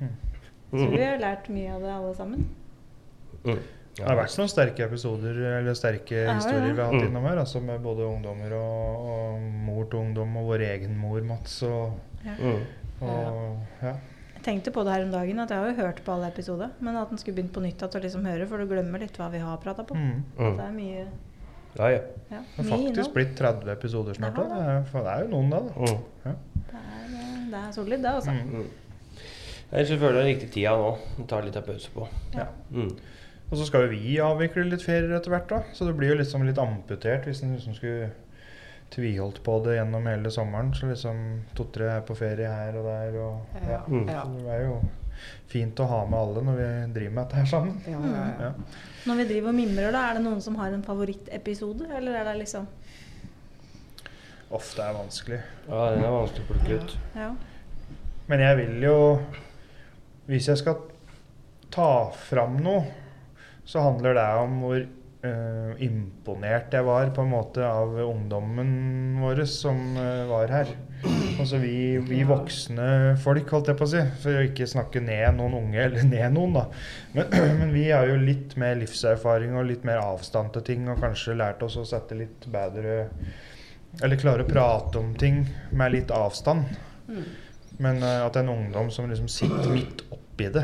jeg 0.00 0.78
tror 0.78 0.92
vi 0.94 1.02
har 1.02 1.18
lært 1.18 1.48
mye 1.50 1.72
av 1.74 1.82
det 1.82 1.92
alle 1.96 2.14
sammen. 2.14 2.44
Mm. 3.44 3.58
Det 4.00 4.04
har 4.06 4.16
vært 4.16 4.36
noen 4.38 4.48
sterke 4.52 4.84
episoder 4.86 5.40
eller 5.58 5.74
sterke 5.76 6.14
Ja, 6.14 6.20
ja, 6.22 6.28
ja. 6.30 6.36
historier 6.38 6.72
vi 6.76 6.80
har 6.80 6.92
hatt 6.92 7.00
Mm. 7.02 7.08
innom 7.10 7.24
her. 7.26 7.40
Altså 7.42 7.60
med 7.60 7.80
både 7.82 8.06
ungdommer 8.06 8.52
og, 8.54 9.08
og 9.10 9.40
mor 9.66 9.84
til 9.90 9.98
ungdom 10.04 10.36
og 10.40 10.46
vår 10.52 10.62
egen 10.70 10.94
mor, 10.96 11.20
Mats. 11.26 11.56
Og, 11.66 11.98
og, 12.38 12.62
og 13.02 13.82
ja. 13.82 13.96
Jeg 14.40 14.46
tenkte 14.46 14.72
på 14.72 14.82
det 14.86 14.92
her 14.94 15.02
om 15.04 15.10
dagen, 15.12 15.40
at 15.42 15.50
jeg 15.52 15.60
har 15.60 15.66
jo 15.68 15.76
hørt 15.82 15.98
på 16.04 16.12
alle 16.14 16.30
episoder, 16.32 16.70
men 16.80 16.96
at 16.96 17.10
en 17.12 17.18
skulle 17.20 17.36
begynt 17.36 17.52
på 17.52 17.60
nytt 17.60 17.82
igjen 17.84 18.04
liksom 18.06 18.24
høre, 18.24 18.46
for 18.48 18.62
du 18.62 18.70
glemmer 18.70 19.02
litt 19.02 19.18
hva 19.20 19.26
vi 19.28 19.42
har 19.42 19.58
prata 19.60 19.84
på. 19.84 19.92
Mm. 19.92 20.22
Mm. 20.38 20.54
Det 20.56 20.64
er 20.64 20.70
mye, 20.78 21.02
Ja, 21.76 21.88
ja. 21.92 21.98
ja, 22.32 22.38
Det 22.56 22.64
har 22.64 22.80
faktisk 22.86 23.12
blitt 23.18 23.34
30 23.36 23.68
episoder 23.70 24.16
snart. 24.16 24.40
Ja. 24.40 24.46
Det, 24.48 24.62
er, 24.72 24.80
for 24.88 25.04
det 25.04 25.12
er 25.12 25.26
jo 25.26 25.28
noen, 25.34 25.52
da. 25.52 25.60
da. 25.66 25.74
Mm. 25.76 26.40
Det 26.70 26.80
er, 26.80 27.04
eh, 27.20 27.36
det 27.52 27.60
er 27.60 27.76
solid, 27.76 28.00
det, 28.00 28.14
altså. 28.14 28.32
Mm. 28.32 28.64
Mm. 28.64 29.20
Jeg 29.70 30.00
føler 30.00 30.16
det 30.16 30.22
er 30.22 30.30
riktig 30.32 30.50
tida 30.56 30.72
nå. 30.80 30.88
å 30.96 31.28
Ta 31.28 31.44
litt 31.44 31.60
av 31.60 31.68
pause 31.68 31.92
på. 31.94 32.08
Ja. 32.34 32.48
Mm. 32.72 32.90
Og 33.50 33.54
så 33.60 33.68
skal 33.68 33.84
jo 33.84 33.92
vi 33.92 34.16
avvikle 34.24 34.64
litt 34.70 34.82
ferier 34.86 35.12
etter 35.20 35.36
hvert, 35.36 35.52
da. 35.52 35.60
Så 35.76 35.84
det 35.84 35.98
blir 36.00 36.14
jo 36.14 36.18
liksom 36.22 36.48
litt 36.48 36.58
amputert 36.62 37.28
hvis 37.28 37.44
en 37.44 37.52
liksom 37.58 37.76
skulle 37.76 38.08
tviholdt 38.90 39.42
på 39.46 39.58
det 39.64 39.76
gjennom 39.76 40.06
hele 40.10 40.30
sommeren. 40.34 40.72
Så 40.74 40.88
liksom 40.90 41.20
to-tre 41.56 41.90
er 41.96 42.06
på 42.06 42.16
ferie 42.18 42.48
her 42.50 42.78
og 42.80 42.88
der 42.88 43.20
og 43.22 43.60
Ja. 43.68 43.82
Mm. 43.86 44.08
Så 44.08 44.26
det 44.40 44.56
er 44.56 44.64
jo 44.66 44.80
fint 45.50 45.80
å 45.82 45.86
ha 45.90 46.00
med 46.06 46.18
alle 46.18 46.42
når 46.46 46.58
vi 46.58 46.68
driver 46.98 47.14
med 47.14 47.24
dette 47.24 47.40
her 47.40 47.50
sammen. 47.50 47.80
Ja, 47.86 48.00
ja, 48.00 48.24
ja. 48.24 48.48
Ja. 48.48 48.52
Når 49.06 49.20
vi 49.20 49.28
driver 49.32 49.52
og 49.52 49.58
mimrer, 49.58 49.92
da, 49.94 50.04
er 50.08 50.18
det 50.18 50.24
noen 50.24 50.42
som 50.44 50.56
har 50.60 50.72
en 50.74 50.86
favorittepisode? 50.86 51.90
Eller 51.96 52.20
er 52.20 52.30
det 52.30 52.38
liksom 52.44 52.68
Ofte 54.50 54.82
er 54.82 54.96
vanskelig. 54.96 55.36
Ja, 55.68 55.82
den 55.94 56.02
er 56.02 56.10
vanskelig 56.10 56.42
å 56.42 56.48
plukke 56.48 56.78
ut. 56.80 56.94
Ja. 57.14 57.28
Men 58.26 58.40
jeg 58.42 58.56
vil 58.58 58.82
jo 58.82 58.96
Hvis 60.26 60.48
jeg 60.50 60.58
skal 60.58 60.80
ta 61.70 62.10
fram 62.14 62.56
noe, 62.62 62.82
så 63.66 63.82
handler 63.82 64.16
det 64.18 64.26
om 64.40 64.56
hvor 64.62 64.80
eh, 65.26 65.72
imponert 65.84 66.74
jeg 66.74 66.86
var 66.86 67.10
på 67.14 67.24
en 67.24 67.32
måte 67.32 67.64
av 67.66 67.96
ungdommen 68.02 68.70
vår 69.20 69.42
som 69.48 69.80
uh, 69.98 70.28
var 70.30 70.52
her. 70.54 70.72
Altså 71.40 71.60
vi, 71.62 71.96
vi 72.04 72.20
voksne 72.28 73.16
folk, 73.20 73.48
holdt 73.54 73.70
jeg 73.72 73.78
på 73.80 73.86
å 73.86 73.90
si, 73.92 74.02
for 74.22 74.36
å 74.36 74.46
ikke 74.48 74.68
snakke 74.68 75.02
ned 75.04 75.38
noen 75.38 75.56
unge, 75.62 75.80
eller 75.86 76.06
ned 76.08 76.36
noen, 76.36 76.56
da. 76.58 76.64
Men, 77.16 77.36
men 77.60 77.74
vi 77.76 77.86
har 77.90 78.08
jo 78.10 78.18
litt 78.20 78.56
mer 78.60 78.76
livserfaring 78.80 79.56
og 79.56 79.68
litt 79.70 79.86
mer 79.88 80.02
avstand 80.02 80.54
til 80.56 80.66
ting, 80.72 80.88
og 80.92 81.00
kanskje 81.04 81.38
lært 81.40 81.64
oss 81.66 81.78
å 81.80 81.86
sette 81.88 82.18
litt 82.18 82.48
bedre 82.50 83.06
Eller 84.04 84.20
klare 84.20 84.44
å 84.44 84.48
prate 84.48 85.00
om 85.00 85.14
ting 85.18 85.42
med 85.74 85.96
litt 85.96 86.12
avstand. 86.14 86.68
Men 87.80 88.04
uh, 88.04 88.26
at 88.28 88.36
en 88.38 88.52
ungdom 88.52 88.92
som 88.94 89.08
liksom 89.10 89.28
sitter 89.32 89.72
midt 89.72 90.04
oppi 90.14 90.48
det, 90.52 90.62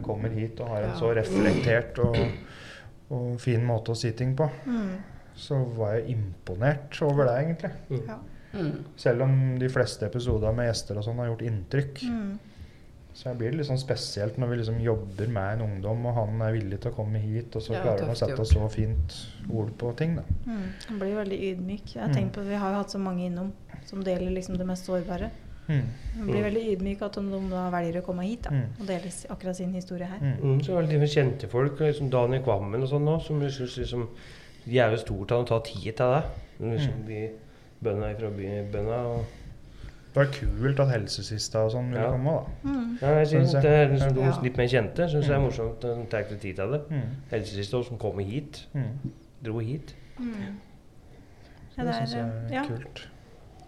kommer 0.00 0.32
hit 0.32 0.60
og 0.62 0.70
har 0.70 0.84
en 0.86 0.94
så 0.96 1.10
reflektert 1.16 1.98
og, 2.00 2.14
og 3.10 3.38
fin 3.40 3.64
måte 3.64 3.92
å 3.92 3.96
si 3.96 4.12
ting 4.12 4.34
på, 4.36 4.48
Mm. 4.66 4.96
så 5.36 5.64
var 5.76 5.94
jeg 5.94 6.16
imponert 6.16 7.00
over 7.02 7.24
det, 7.26 7.36
egentlig. 7.44 7.72
ja. 8.08 8.18
Mm. 8.54 8.84
Selv 8.96 9.22
om 9.22 9.58
de 9.58 9.68
fleste 9.68 10.06
episoder 10.06 10.52
med 10.56 10.66
gjester 10.70 10.96
og 10.96 11.04
sånn 11.04 11.16
har 11.20 11.26
gjort 11.26 11.42
inntrykk. 11.42 12.02
Mm. 12.08 12.38
Så 13.14 13.24
jeg 13.24 13.38
blir 13.38 13.52
litt 13.52 13.66
sånn 13.66 13.78
spesielt 13.80 14.36
når 14.38 14.48
vi 14.48 14.56
liksom 14.56 14.80
jobber 14.80 15.28
med 15.28 15.58
en 15.60 15.64
ungdom, 15.68 16.06
og 16.06 16.14
han 16.14 16.40
er 16.42 16.52
villig 16.52 16.80
til 16.80 16.92
å 16.92 16.94
komme 16.94 17.18
hit, 17.18 17.54
og 17.56 17.62
så 17.62 17.72
Ja, 17.74 17.82
klarer 17.82 18.00
han 18.06 18.10
å 18.10 18.16
sette 18.16 18.44
så 18.46 18.70
fint 18.70 19.26
ord 19.52 19.72
på 19.76 19.96
ting, 19.96 20.16
da. 20.16 20.22
Mm. 20.46 20.62
Han 20.88 20.98
blir 20.98 21.14
veldig 21.16 21.40
ydmyk. 21.50 21.94
Jeg 21.94 22.02
har 22.02 22.08
Mm. 22.08 22.14
tenkt 22.14 22.32
på, 22.32 22.44
Vi 22.48 22.54
har 22.54 22.70
jo 22.70 22.76
hatt 22.78 22.90
så 22.90 22.98
mange 22.98 23.26
innom 23.26 23.52
som 23.86 24.02
deler 24.04 24.30
liksom 24.30 24.56
det 24.56 24.66
mest 24.66 24.86
sårbare. 24.86 25.30
Mm. 25.68 25.82
Blir 26.24 26.34
Mm. 26.34 26.42
veldig 26.44 26.62
ydmyk 26.78 27.02
at 27.02 27.12
de 27.14 27.50
da 27.50 27.70
velger 27.70 28.00
å 28.00 28.04
komme 28.04 28.22
hit 28.24 28.42
da, 28.42 28.50
Mm. 28.50 28.62
og 28.80 28.86
dele 28.86 29.10
akkurat 29.30 29.56
sin 29.56 29.72
historie 29.74 30.06
her. 30.06 30.18
Mm. 30.20 30.40
Mm, 30.42 30.60
så 30.62 30.78
er 30.78 30.86
det 30.86 31.00
litt 31.00 31.10
kjente 31.10 31.48
folk, 31.48 31.78
liksom 31.80 32.10
Daniel 32.10 32.42
Kvammen 32.42 32.82
og 32.82 32.88
sånn 32.88 33.04
nå, 33.04 33.18
som 33.22 33.40
jeg 33.42 33.50
synes 33.52 33.76
liksom 33.78 34.08
jævlig 34.66 34.98
stort 34.98 35.32
av 35.32 35.44
å 35.44 35.46
ta 35.48 35.60
tid 35.60 35.96
til 35.96 36.06
det. 36.06 36.22
Liksom 36.60 36.94
Mm. 36.94 37.06
vi 37.06 37.28
bøndene 37.84 38.16
fra 38.18 38.30
bybønna 38.30 39.06
og 39.06 39.24
Det 40.14 40.26
var 40.26 40.32
kult 40.32 40.80
at 40.80 40.88
Helsesista 40.88 41.58
og 41.58 41.70
sånn 41.72 41.90
ville 41.90 42.00
Ja. 42.00 42.10
komme, 42.10 42.24
da. 42.24 42.68
Mm. 42.68 42.98
Ja, 43.02 43.08
jeg 43.18 43.26
synes 43.28 43.50
Synes 43.50 43.52
jeg. 43.52 43.62
det 43.62 43.70
er 43.70 43.88
liksom 43.88 44.14
de 44.14 44.20
Ja. 44.20 44.40
litt 44.42 44.56
mer 44.56 44.66
kjente. 44.66 44.96
Syns 45.10 45.26
jeg 45.26 45.30
er 45.30 45.38
Mm. 45.38 45.44
morsomt 45.44 45.84
at 45.84 45.96
de 45.96 46.06
tar 46.10 46.22
tid 46.22 46.56
til 46.56 46.70
det. 46.72 46.80
Mm. 46.90 47.02
Helsesista 47.30 47.82
som 47.84 47.98
kommer 47.98 48.22
hit. 48.24 48.66
Mm. 48.74 48.82
Dro 49.44 49.58
hit. 49.58 49.94
Mm. 50.18 50.32
Ja, 51.76 51.84
det 51.84 51.86
det 51.86 51.94
syns 51.94 52.14
er, 52.14 52.18
jeg 52.18 52.50
er 52.50 52.54
ja. 52.54 52.64
kult. 52.64 53.08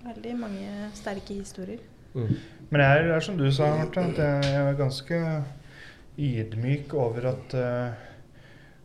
Veldig 0.00 0.34
mange 0.40 0.90
sterke 0.96 1.36
historier. 1.36 1.80
Mm. 2.14 2.36
Men 2.70 2.82
jeg 2.82 2.98
er, 2.98 3.06
det 3.06 3.16
er 3.16 3.24
som 3.24 3.38
du 3.38 3.46
sa, 3.54 3.70
Marte, 3.78 4.02
at 4.02 4.18
jeg, 4.18 4.52
jeg 4.54 4.68
er 4.68 4.78
ganske 4.78 5.18
ydmyk 6.20 6.94
over 6.98 7.28
at 7.30 7.54
uh, 7.56 8.06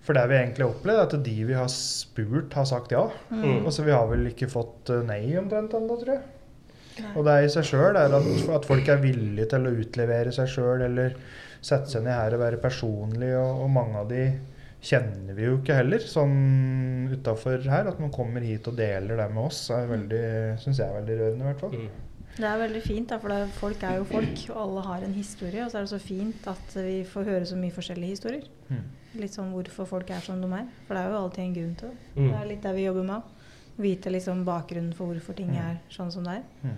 For 0.06 0.14
det 0.14 0.28
vi 0.30 0.38
egentlig 0.38 0.66
har 0.66 0.74
opplevd, 0.76 1.00
er 1.02 1.08
at 1.08 1.26
de 1.26 1.36
vi 1.48 1.58
har 1.58 1.70
spurt, 1.74 2.54
har 2.54 2.68
sagt 2.70 2.94
ja. 2.94 3.08
Mm. 3.32 3.66
Altså 3.66 3.86
Vi 3.88 3.94
har 3.96 4.06
vel 4.12 4.28
ikke 4.30 4.52
fått 4.52 4.92
eh, 4.94 5.02
nei 5.08 5.34
omtrent 5.40 5.74
ennå, 5.74 5.96
tror 5.98 6.12
jeg. 6.14 6.22
Nei. 7.00 7.14
Og 7.18 7.26
det 7.26 7.34
er 7.34 7.48
i 7.48 7.50
seg 7.52 7.66
sjøl 7.72 7.98
at, 7.98 8.14
at 8.60 8.68
folk 8.70 8.92
er 8.92 9.02
villige 9.02 9.50
til 9.52 9.66
å 9.66 9.74
utlevere 9.74 10.32
seg 10.36 10.52
sjøl 10.52 10.86
eller 10.86 11.18
sette 11.66 11.90
seg 11.90 12.06
ned 12.06 12.14
her 12.14 12.38
og 12.38 12.44
være 12.44 12.62
personlig, 12.62 13.32
og, 13.40 13.64
og 13.66 13.74
mange 13.74 14.04
av 14.04 14.12
de 14.12 14.28
kjenner 14.86 15.34
vi 15.38 15.48
jo 15.48 15.58
ikke 15.60 15.76
heller, 15.80 16.04
sånn 16.06 17.10
utafor 17.16 17.64
her. 17.72 17.88
At 17.90 18.02
man 18.02 18.12
kommer 18.14 18.44
hit 18.46 18.68
og 18.70 18.78
deler 18.78 19.18
det 19.20 19.30
med 19.34 19.44
oss, 19.48 19.64
er 19.74 19.88
veldig, 19.90 20.26
syns 20.62 20.82
jeg 20.82 20.88
er 20.90 21.00
veldig 21.00 21.16
rørende, 21.22 21.46
i 21.46 21.50
hvert 21.50 21.64
fall. 21.64 21.78
Mm. 21.80 22.02
Det 22.36 22.44
er 22.50 22.58
veldig 22.60 22.82
fint, 22.84 23.08
da, 23.08 23.18
for 23.24 23.32
det 23.32 23.38
er, 23.46 23.52
folk 23.56 23.84
er 23.88 24.00
jo 24.02 24.08
folk, 24.10 24.40
og 24.52 24.58
alle 24.66 24.82
har 24.90 25.04
en 25.08 25.14
historie. 25.16 25.64
Og 25.64 25.72
så 25.72 25.80
er 25.80 25.86
det 25.86 25.92
så 25.94 26.00
fint 26.04 26.50
at 26.52 26.74
vi 26.76 26.98
får 27.08 27.30
høre 27.32 27.46
så 27.48 27.60
mye 27.60 27.72
forskjellige 27.76 28.18
historier. 28.18 28.50
Mm. 28.68 28.82
Litt 29.22 29.38
sånn 29.38 29.54
hvorfor 29.56 29.88
folk 29.88 30.12
er 30.12 30.26
som 30.26 30.42
de 30.44 30.50
er. 30.58 30.66
For 30.88 30.98
det 30.98 31.04
er 31.06 31.14
jo 31.14 31.22
alltid 31.22 31.46
en 31.46 31.56
grunn 31.56 31.78
til 31.80 31.94
det. 31.94 32.10
Mm. 32.18 32.26
Det 32.28 32.36
er 32.42 32.50
litt 32.52 32.68
det 32.68 32.74
vi 32.76 32.84
jobber 32.90 33.08
med. 33.14 33.32
Vite 33.86 34.12
liksom 34.12 34.44
bakgrunnen 34.48 34.92
for 34.96 35.12
hvorfor 35.14 35.38
ting 35.40 35.56
er 35.60 35.80
sånn 35.92 36.12
som 36.12 36.28
det 36.28 36.36
er. 36.42 36.44
Mm. 36.68 36.76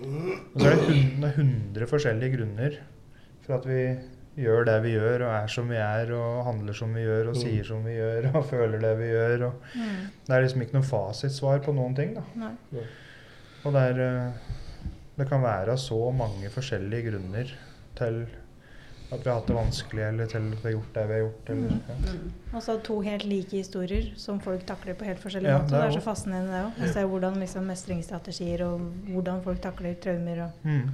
Og 0.00 0.62
så 0.62 0.70
er 0.70 0.76
det 0.78 0.86
hun- 0.86 1.24
er 1.26 1.34
100 1.34 1.86
forskjellige 1.90 2.36
grunner 2.38 2.78
for 3.42 3.56
at 3.58 3.66
vi 3.66 3.82
gjør 4.40 4.64
det 4.66 4.82
vi 4.82 4.92
gjør, 4.96 5.22
og 5.26 5.34
er 5.42 5.46
som 5.52 5.68
vi 5.68 5.76
er, 5.76 6.12
og 6.16 6.44
handler 6.46 6.72
som 6.76 6.94
vi 6.94 7.00
gjør, 7.04 7.28
og 7.28 7.34
Mm. 7.36 7.40
sier 7.42 7.64
som 7.64 7.84
vi 7.84 7.96
gjør, 7.98 8.30
og 8.34 8.44
føler 8.52 8.78
det 8.80 8.94
vi 8.98 9.08
gjør. 9.12 9.46
Og 9.46 9.54
det 10.26 10.34
er 10.36 10.42
liksom 10.46 10.62
ikke 10.62 10.74
noe 10.78 10.88
fasitsvar 10.90 11.62
på 11.64 11.74
noen 11.76 11.94
ting. 11.96 12.14
da. 12.14 12.22
Nei. 12.36 12.52
Og 13.64 13.72
det, 13.72 13.82
er, 13.90 14.00
eh, 14.00 14.32
det 15.18 15.28
kan 15.28 15.42
være 15.42 15.76
så 15.78 16.10
mange 16.16 16.48
forskjellige 16.50 17.10
grunner 17.10 17.50
til 17.96 18.22
at 19.12 19.18
vi 19.24 19.26
har 19.28 19.40
hatt 19.40 19.48
det 19.50 19.56
vanskelig, 19.56 20.02
eller 20.06 20.26
til 20.30 20.38
at 20.38 20.50
vi 20.62 20.68
har 20.68 20.74
gjort 20.76 20.92
det 20.94 21.02
vi 21.08 21.12
har 21.16 21.20
gjort. 21.24 21.48
Eller, 21.50 21.70
Mm. 21.70 21.80
ja. 21.88 22.12
Mm. 22.12 22.32
Og 22.54 22.62
så 22.62 22.76
to 22.82 23.00
helt 23.00 23.24
like 23.24 23.50
historier 23.56 24.12
som 24.16 24.38
folk 24.40 24.64
takler 24.66 24.94
på 24.94 25.04
helt 25.04 25.18
forskjellige 25.18 25.50
Ja, 25.50 25.58
måter. 25.58 25.70
det 25.70 25.70
Det 25.70 25.80
er 25.82 25.86
er 25.86 25.90
så 25.90 25.98
også- 25.98 26.10
fascinerende 26.10 26.52
det 26.52 26.64
òg. 26.64 26.84
Å 26.88 26.92
se 26.92 27.00
hvordan 27.02 27.34
liksom 27.40 27.66
mestringsstrategier 27.66 28.60
og 28.66 28.80
hvordan 29.10 29.42
folk 29.42 29.60
takler 29.60 29.94
traumer 30.00 30.44
og 30.44 30.50
Mm. 30.64 30.90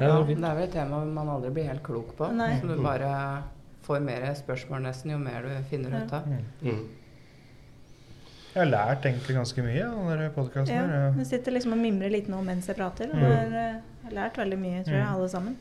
Ja. 0.00 0.22
Det 0.24 0.36
er 0.38 0.54
vel 0.56 0.62
et 0.64 0.72
tema 0.72 1.04
man 1.04 1.28
aldri 1.28 1.50
blir 1.52 1.66
helt 1.68 1.82
klok 1.84 2.14
på. 2.16 2.30
Nei. 2.32 2.58
Som 2.60 2.68
du 2.72 2.80
bare 2.82 3.42
får 3.86 4.00
mer 4.02 4.22
spørsmål 4.34 4.82
nesten 4.86 5.10
jo 5.12 5.18
mer 5.18 5.42
du 5.42 5.50
finner 5.70 5.90
ut 6.02 6.12
av. 6.12 6.26
Mm. 6.26 6.44
Mm. 6.62 6.88
Jeg 8.54 8.58
har 8.64 8.70
lært 8.70 9.04
egentlig 9.06 9.36
ganske 9.36 9.62
mye 9.62 9.84
av 9.86 10.08
denne 10.10 10.30
podkasten. 10.34 10.74
Ja, 10.74 10.86
her. 10.90 11.12
jeg 11.20 11.26
sitter 11.26 11.52
liksom 11.54 11.72
og 11.76 11.78
mimrer 11.78 12.10
litt 12.10 12.28
nå 12.32 12.40
mens 12.42 12.66
jeg 12.66 12.76
prater. 12.76 13.10
Og 13.12 13.16
Mm. 13.16 13.22
har 13.30 13.58
eh, 13.60 14.10
lært 14.10 14.36
veldig 14.40 14.58
mye, 14.58 14.82
tror 14.84 14.96
jeg, 14.96 15.04
Mm. 15.06 15.14
alle 15.14 15.28
sammen. 15.28 15.56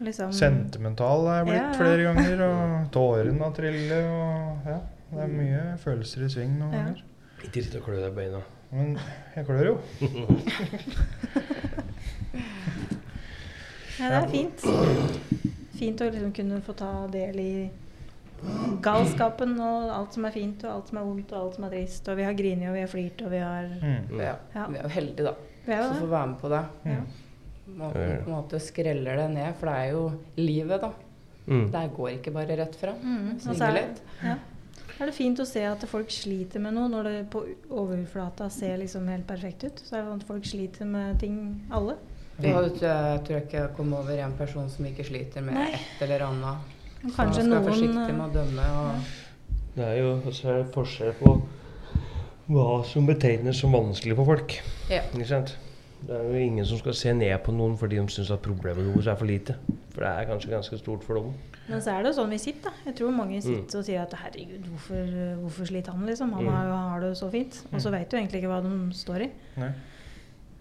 Liksom, 0.00 0.32
Sentimental 0.32 1.26
er 1.26 1.36
jeg 1.38 1.46
blitt 1.46 1.56
Ja, 1.56 1.70
ja. 1.70 1.72
flere 1.78 2.02
ganger, 2.04 2.42
og 2.42 2.90
tårene 2.98 3.38
har 3.42 3.52
trillet. 3.52 4.04
Og 4.12 4.66
ja, 4.66 4.78
det 5.12 5.22
er 5.22 5.28
mye 5.28 5.78
følelser 5.78 6.24
i 6.24 6.28
sving 6.28 6.58
noen 6.58 6.72
Ja. 6.72 6.82
ganger. 6.84 7.02
Ikke 7.44 7.62
sitte 7.64 7.76
og 7.78 7.84
klø 7.84 7.96
deg 8.02 8.12
i 8.12 8.16
beina. 8.16 8.42
Men 8.72 8.98
jeg 9.36 9.46
klør 9.46 9.64
jo. 9.64 9.78
Ja, 14.00 14.10
det 14.12 14.20
er 14.20 14.30
fint. 14.32 14.64
Fint 15.76 16.00
å 16.00 16.08
liksom 16.10 16.32
kunne 16.36 16.60
få 16.64 16.74
ta 16.76 16.92
del 17.12 17.40
i 17.40 17.50
galskapen 18.84 19.54
og 19.62 19.90
alt 19.92 20.16
som 20.16 20.26
er 20.28 20.34
fint 20.34 20.64
og 20.66 20.72
alt 20.72 20.90
som 20.90 20.98
er 21.00 21.06
vondt 21.08 21.32
og 21.32 21.38
alt 21.40 21.56
som 21.58 21.66
er 21.68 21.72
trist. 21.76 22.08
Og 22.12 22.18
vi 22.18 22.26
har 22.26 22.36
grinet 22.36 22.70
og 22.70 22.76
vi 22.76 22.82
har 22.84 22.90
flirt 22.92 23.22
og 23.24 23.32
vi 23.32 23.42
har 23.44 23.70
Mm. 23.76 24.18
Ja. 24.20 24.34
Ja. 24.54 24.66
Vi 24.66 24.78
er 24.78 24.82
jo 24.82 24.88
heldige, 24.88 25.24
da, 25.24 25.34
Vi 25.66 25.72
er 25.72 25.82
som 25.82 25.96
får 26.00 26.10
være 26.10 26.26
med 26.26 26.38
på 26.40 26.48
det. 26.48 26.64
Ja. 26.84 27.00
Man 27.66 27.92
på 27.92 27.98
en 27.98 28.30
måte 28.30 28.60
skreller 28.60 29.16
det 29.16 29.30
ned, 29.34 29.54
for 29.58 29.66
det 29.66 29.74
er 29.74 29.92
jo 29.92 30.12
livet, 30.36 30.80
da. 30.80 30.92
Mm. 31.46 31.70
Det 31.70 31.90
går 31.96 32.08
ikke 32.10 32.32
bare 32.32 32.56
rett 32.58 32.76
fram. 32.76 33.00
Mm. 33.02 33.38
Er, 33.60 33.72
litt. 33.74 34.02
ja. 34.22 34.36
er 35.00 35.06
det 35.06 35.14
fint 35.14 35.40
å 35.40 35.46
se 35.46 35.62
at 35.66 35.82
folk 35.88 36.10
sliter 36.10 36.62
med 36.62 36.74
noe 36.74 36.88
når 36.88 37.02
det 37.10 37.30
på 37.30 37.42
overflata 37.70 38.48
ser 38.50 38.78
liksom 38.78 39.08
helt 39.08 39.26
perfekt 39.26 39.64
ut. 39.64 39.82
Så 39.82 39.96
er 39.96 40.02
det 40.02 40.10
sånn 40.10 40.22
at 40.22 40.26
folk 40.26 40.46
sliter 40.46 40.86
med 40.86 41.18
ting, 41.20 41.66
alle. 41.70 41.96
Vi 42.38 42.48
hadde, 42.52 42.70
jeg 42.80 43.20
tror 43.24 43.34
jeg 43.36 43.42
ikke 43.46 43.60
jeg 43.62 43.70
kom 43.76 43.92
over 43.96 44.24
en 44.24 44.32
person 44.38 44.68
som 44.70 44.84
ikke 44.84 45.04
sliter 45.08 45.40
med 45.40 45.54
Nei. 45.54 45.68
et 45.72 46.02
eller 46.02 46.26
annet. 46.26 46.72
Så 47.06 47.12
man 47.22 47.32
skal 47.32 47.46
noen 47.48 47.64
forsiktig 47.64 48.08
eh, 48.10 48.16
med 48.16 48.24
å 48.26 48.32
dømme. 48.34 48.66
Og, 48.80 49.12
Det 49.76 49.84
er 49.84 49.96
jo 50.02 50.10
også 50.26 50.48
er 50.48 50.58
det 50.62 50.72
forskjell 50.74 51.12
på 51.20 51.36
hva 52.46 52.66
som 52.86 53.06
betegnes 53.08 53.58
som 53.60 53.72
vanskelig 53.74 54.16
for 54.16 54.24
folk. 54.34 54.58
ja. 54.90 55.02
Ikke 55.14 55.26
sant? 55.28 55.56
Det 56.06 56.12
er 56.14 56.22
jo 56.28 56.34
ingen 56.38 56.66
som 56.68 56.78
skal 56.78 56.94
se 56.94 57.12
ned 57.16 57.38
på 57.42 57.52
noen 57.56 57.76
fordi 57.80 57.96
de 57.96 58.06
syns 58.12 58.30
at 58.30 58.42
problemet 58.44 58.84
deres 58.84 59.06
er 59.06 59.16
for 59.16 59.26
lite. 59.26 59.56
For 59.94 60.04
det 60.04 60.10
er 60.12 60.26
kanskje 60.28 60.50
ganske 60.52 60.78
stort 60.78 61.02
for 61.02 61.14
dem. 61.18 61.32
Men 61.68 61.80
så 61.82 61.90
er 61.96 62.02
det 62.04 62.12
jo 62.12 62.18
sånn 62.20 62.30
vi 62.30 62.38
sitter, 62.38 62.68
da. 62.70 62.72
Jeg 62.90 62.94
tror 63.00 63.10
mange 63.16 63.36
Mm. 63.40 63.42
sitter 63.42 63.78
og 63.78 63.84
sier 63.84 64.02
at 64.02 64.12
herregud, 64.12 64.68
hvorfor, 64.70 65.08
hvorfor 65.40 65.64
sliter 65.66 65.90
han, 65.92 66.06
liksom? 66.06 66.32
Han 66.34 66.44
Mm. 66.44 66.52
har, 66.52 66.66
har 66.90 67.00
det 67.00 67.08
jo 67.08 67.14
så 67.26 67.30
fint. 67.30 67.62
Og 67.72 67.80
så 67.80 67.88
Mm. 67.90 67.92
vet 67.98 68.10
du 68.10 68.16
egentlig 68.16 68.42
ikke 68.42 68.52
hva 68.52 68.62
de 68.62 68.92
står 68.94 69.20
i. 69.24 69.30
Nei. 69.56 69.72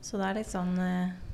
Så 0.01 0.17
det 0.17 0.25
er 0.25 0.33
litt 0.33 0.47
sånn 0.47 0.79
eh, 0.79 1.09
Du 1.09 1.24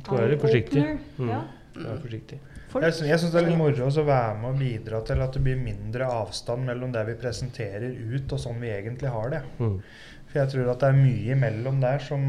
skal 0.00 0.18
være 0.20 0.32
litt 0.32 0.44
forsiktig. 0.44 0.84
Mm. 1.18 1.30
Ja. 1.30 1.40
Vær 1.76 2.02
forsiktig. 2.02 2.40
Jeg, 2.76 2.92
jeg 3.08 3.20
syns 3.20 3.32
det 3.32 3.38
er 3.40 3.46
litt 3.46 3.56
moro 3.56 3.86
å 3.88 4.04
være 4.04 4.34
med 4.40 4.50
og 4.50 4.58
bidra 4.60 5.00
til 5.06 5.22
at 5.24 5.36
det 5.36 5.42
blir 5.46 5.60
mindre 5.60 6.08
avstand 6.12 6.66
mellom 6.68 6.92
det 6.92 7.04
vi 7.08 7.14
presenterer 7.20 7.94
ut, 7.94 8.34
og 8.34 8.42
sånn 8.42 8.60
vi 8.60 8.72
egentlig 8.74 9.12
har 9.12 9.32
det. 9.32 9.42
Mm. 9.62 9.78
For 10.26 10.40
jeg 10.42 10.52
tror 10.52 10.72
at 10.72 10.82
det 10.82 10.90
er 10.90 10.98
mye 10.98 11.36
imellom 11.36 11.80
der 11.84 12.04
som, 12.04 12.28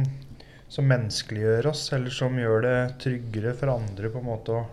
som 0.72 0.88
menneskeliggjør 0.88 1.70
oss, 1.74 1.84
eller 1.98 2.14
som 2.14 2.40
gjør 2.40 2.64
det 2.68 2.78
tryggere 3.04 3.56
for 3.60 3.74
andre 3.76 4.14
på 4.14 4.22
en 4.24 4.30
måte 4.30 4.56
å 4.56 4.66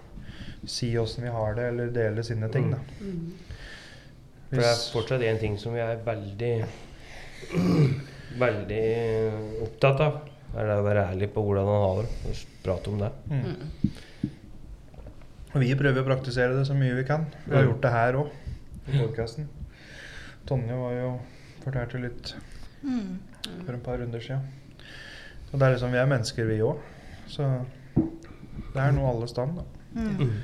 si 0.70 0.92
åssen 1.00 1.26
vi 1.26 1.34
har 1.34 1.58
det, 1.58 1.68
eller 1.72 1.94
dele 1.94 2.24
sine 2.26 2.50
ting. 2.52 2.70
da. 2.74 2.80
Mm. 3.00 3.24
For 4.50 4.62
det 4.62 4.70
er 4.70 4.82
fortsatt 4.94 5.26
en 5.26 5.42
ting 5.42 5.58
som 5.58 5.74
vi 5.74 5.82
er 5.82 6.02
veldig 6.06 6.54
veldig 8.38 8.84
opptatt 9.64 10.00
av. 10.04 10.22
er 10.54 10.68
det 10.70 10.76
å 10.78 10.84
være 10.86 11.04
ærlig 11.12 11.28
på 11.34 11.42
hvordan 11.44 11.66
han 11.70 11.82
har 11.84 12.02
det. 12.02 12.10
og 12.30 12.62
Prate 12.64 12.90
om 12.92 12.98
det. 13.00 13.10
Mm. 13.30 13.56
Vi 15.54 15.74
prøver 15.78 16.02
å 16.02 16.06
praktisere 16.08 16.56
det 16.58 16.64
så 16.66 16.74
mye 16.78 16.94
vi 16.98 17.04
kan. 17.06 17.26
Vi 17.46 17.54
har 17.54 17.66
gjort 17.68 17.82
det 17.84 17.92
her 17.94 18.16
òg, 18.18 18.32
i 18.90 18.98
podkasten. 18.98 19.46
Tonje 20.48 20.76
var 20.76 20.92
jo 20.98 21.12
fortalte 21.64 22.00
litt 22.02 22.34
Mm. 22.84 23.18
for 23.64 23.72
et 23.72 23.82
par 23.82 23.96
runder 23.98 24.20
siden. 24.20 24.42
Og 25.52 25.58
det 25.58 25.62
er 25.66 25.72
liksom, 25.76 25.92
vi 25.92 25.98
er 25.98 26.06
mennesker, 26.10 26.44
vi 26.44 26.58
òg. 26.60 26.78
Så 27.28 27.46
det 27.96 28.82
er 28.82 28.92
noe 28.92 29.08
alle 29.14 29.28
stand, 29.30 29.56
da. 29.56 29.62
Mm. 29.94 30.16
Mm. 30.18 30.42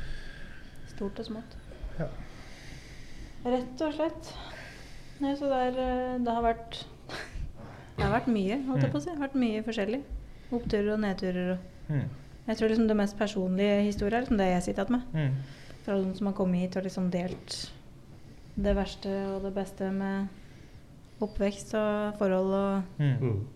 Stort 0.95 1.19
og 1.19 1.26
smått. 1.26 1.57
Ja. 1.99 2.07
Rett 3.45 3.83
og 3.85 3.93
slett. 3.99 4.33
Nei, 5.21 5.35
så 5.37 5.50
det, 5.50 5.59
er, 5.67 5.76
eh, 5.85 6.19
det 6.25 6.33
har 6.33 6.43
vært 6.47 6.85
Det 8.00 8.07
har 8.09 8.14
vært 8.16 8.30
mye, 8.33 8.57
holdt 8.64 8.85
jeg 8.87 8.92
på 8.95 8.97
å 8.97 9.02
si. 9.04 9.11
Det 9.11 9.19
har 9.19 9.26
vært 9.26 9.35
mye 9.42 9.62
forskjellig. 9.66 9.99
Oppturer 10.57 10.92
og 10.95 11.00
nedturer 11.04 11.52
og 11.52 11.66
Mm. 11.90 12.04
Jeg 12.47 12.57
tror 12.57 12.69
liksom 12.71 12.87
det 12.88 12.97
mest 12.97 13.16
personlige 13.19 13.83
historiet 13.83 14.14
er 14.14 14.21
liksom 14.23 14.38
det 14.38 14.47
jeg 14.47 14.62
sitter 14.62 14.85
igjen 14.85 14.92
med. 14.92 15.02
Mm. 15.12 15.35
Fra 15.85 15.95
noen 15.99 16.14
som 16.16 16.26
har 16.28 16.35
kommet 16.38 16.61
hit 16.61 16.76
og 16.76 16.85
liksom 16.85 17.11
delt 17.11 17.57
det 18.57 18.75
verste 18.76 19.11
og 19.35 19.42
det 19.42 19.52
beste 19.54 19.90
med 19.92 20.28
oppvekst 21.21 21.75
og 21.75 22.19
forhold 22.19 22.54
og 22.54 22.83
Mm. 22.99 23.16
Mm. 23.21 23.47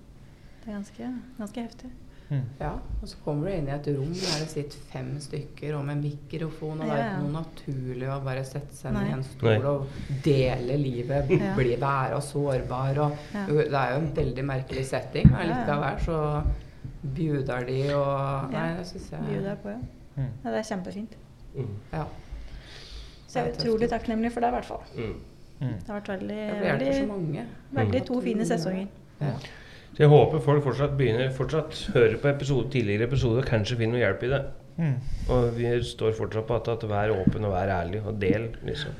Det 0.65 0.69
er 0.69 0.77
ganske, 0.77 1.13
ganske 1.39 1.63
heftig. 1.63 1.91
Mm. 2.35 2.47
Ja, 2.59 2.71
og 2.75 3.07
så 3.09 3.19
kommer 3.23 3.47
du 3.47 3.55
inn 3.55 3.69
i 3.69 3.73
et 3.75 3.87
rom 3.95 4.11
der 4.11 4.41
det 4.43 4.49
sitter 4.51 4.87
fem 4.91 5.11
stykker 5.23 5.77
og 5.79 5.85
med 5.87 6.01
mikrofon, 6.03 6.81
og 6.81 6.89
det 6.89 6.97
er 6.97 7.03
ikke 7.05 7.23
noe 7.23 7.35
naturlig 7.37 8.09
å 8.11 8.19
bare 8.25 8.45
sette 8.49 8.75
seg 8.75 8.97
ned 8.97 9.11
i 9.11 9.15
en 9.15 9.25
stol 9.29 9.51
Nei. 9.53 9.71
og 9.71 9.99
dele 10.25 10.79
livet, 10.81 11.31
bli 11.59 11.77
være 11.81 12.19
og 12.19 12.25
sårbar 12.27 13.03
og 13.05 13.19
Det 13.35 13.67
er 13.69 13.95
jo 13.95 14.01
en 14.01 14.11
veldig 14.17 14.47
merkelig 14.51 14.87
setting, 14.91 15.31
men 15.31 15.53
likevel 15.53 16.01
så 16.09 16.21
bjuder 17.15 17.69
de 17.69 17.81
og 17.95 18.53
Nei, 18.55 18.69
det 18.79 18.87
syns 18.89 19.11
jeg 19.13 19.29
Bjuder 19.29 19.61
på, 19.63 19.75
ja. 19.77 19.83
Mm. 20.15 20.31
ja. 20.45 20.51
Det 20.51 20.59
er 20.59 20.69
kjempefint. 20.71 21.17
Mm. 21.55 21.75
Ja. 21.93 22.05
Så 23.27 23.41
jeg 23.41 23.51
er 23.51 23.57
utrolig 23.59 23.89
takknemlig 23.91 24.31
for 24.33 24.45
det, 24.45 24.51
i 24.51 24.55
hvert 24.55 24.69
fall. 24.69 24.83
Mm. 24.95 25.15
Mm. 25.61 25.75
Det 25.75 25.87
har 25.87 26.01
vært 26.01 26.09
veldig, 26.15 26.39
Det 26.39 26.67
hjelper 26.69 26.85
så 26.85 26.99
veldig, 27.01 27.09
mange. 27.11 27.47
veldig 27.79 28.03
to 28.07 28.21
fine 28.23 28.47
sesonger. 28.47 28.89
Ja. 29.21 29.35
Så 29.95 30.03
jeg 30.03 30.11
håper 30.11 30.41
folk 30.43 30.65
fortsatt 30.65 30.97
begynner 30.99 31.29
Fortsatt 31.37 31.77
hører 31.95 32.17
på 32.19 32.29
episode, 32.33 32.67
tidligere 32.73 33.07
episoder 33.07 33.45
og 33.45 33.51
kanskje 33.51 33.77
finner 33.79 33.95
noe 33.95 34.03
hjelp 34.03 34.25
i 34.27 34.31
det. 34.33 34.41
Mm. 34.75 34.95
Og 35.31 35.45
vi 35.55 35.69
står 35.87 36.17
fortsatt 36.19 36.49
på 36.49 36.57
at, 36.59 36.71
at 36.73 36.87
vær 36.91 37.13
åpen 37.15 37.47
og 37.47 37.53
vær 37.55 37.71
ærlig 37.77 38.01
og 38.03 38.17
del, 38.19 38.49
liksom. 38.67 38.97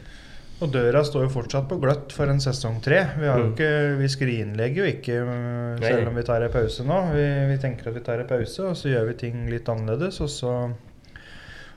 Og 0.63 0.71
døra 0.71 1.01
står 1.05 1.25
jo 1.27 1.33
fortsatt 1.35 1.67
på 1.69 1.81
gløtt 1.83 2.15
for 2.15 2.31
en 2.31 2.39
sesong 2.41 2.77
tre. 2.85 3.01
Vi, 3.19 3.27
har 3.27 3.41
jo 3.43 3.49
Mm. 3.49 3.55
ikke, 3.57 3.71
vi 3.99 4.09
skrinlegger 4.13 4.85
jo 4.85 4.93
ikke 4.93 5.17
øh, 5.19 5.83
selv 5.83 6.09
om 6.13 6.15
vi 6.15 6.23
tar 6.29 6.47
en 6.47 6.53
pause 6.55 6.87
nå. 6.87 7.01
Vi, 7.17 7.25
vi 7.51 7.59
tenker 7.59 7.91
at 7.91 7.99
vi 7.99 8.05
tar 8.07 8.23
en 8.23 8.31
pause, 8.31 8.69
og 8.71 8.77
så 8.79 8.93
gjør 8.93 9.09
vi 9.11 9.17
ting 9.25 9.49
litt 9.51 9.69
annerledes. 9.69 10.21
Og 10.23 10.31
så, 10.31 10.55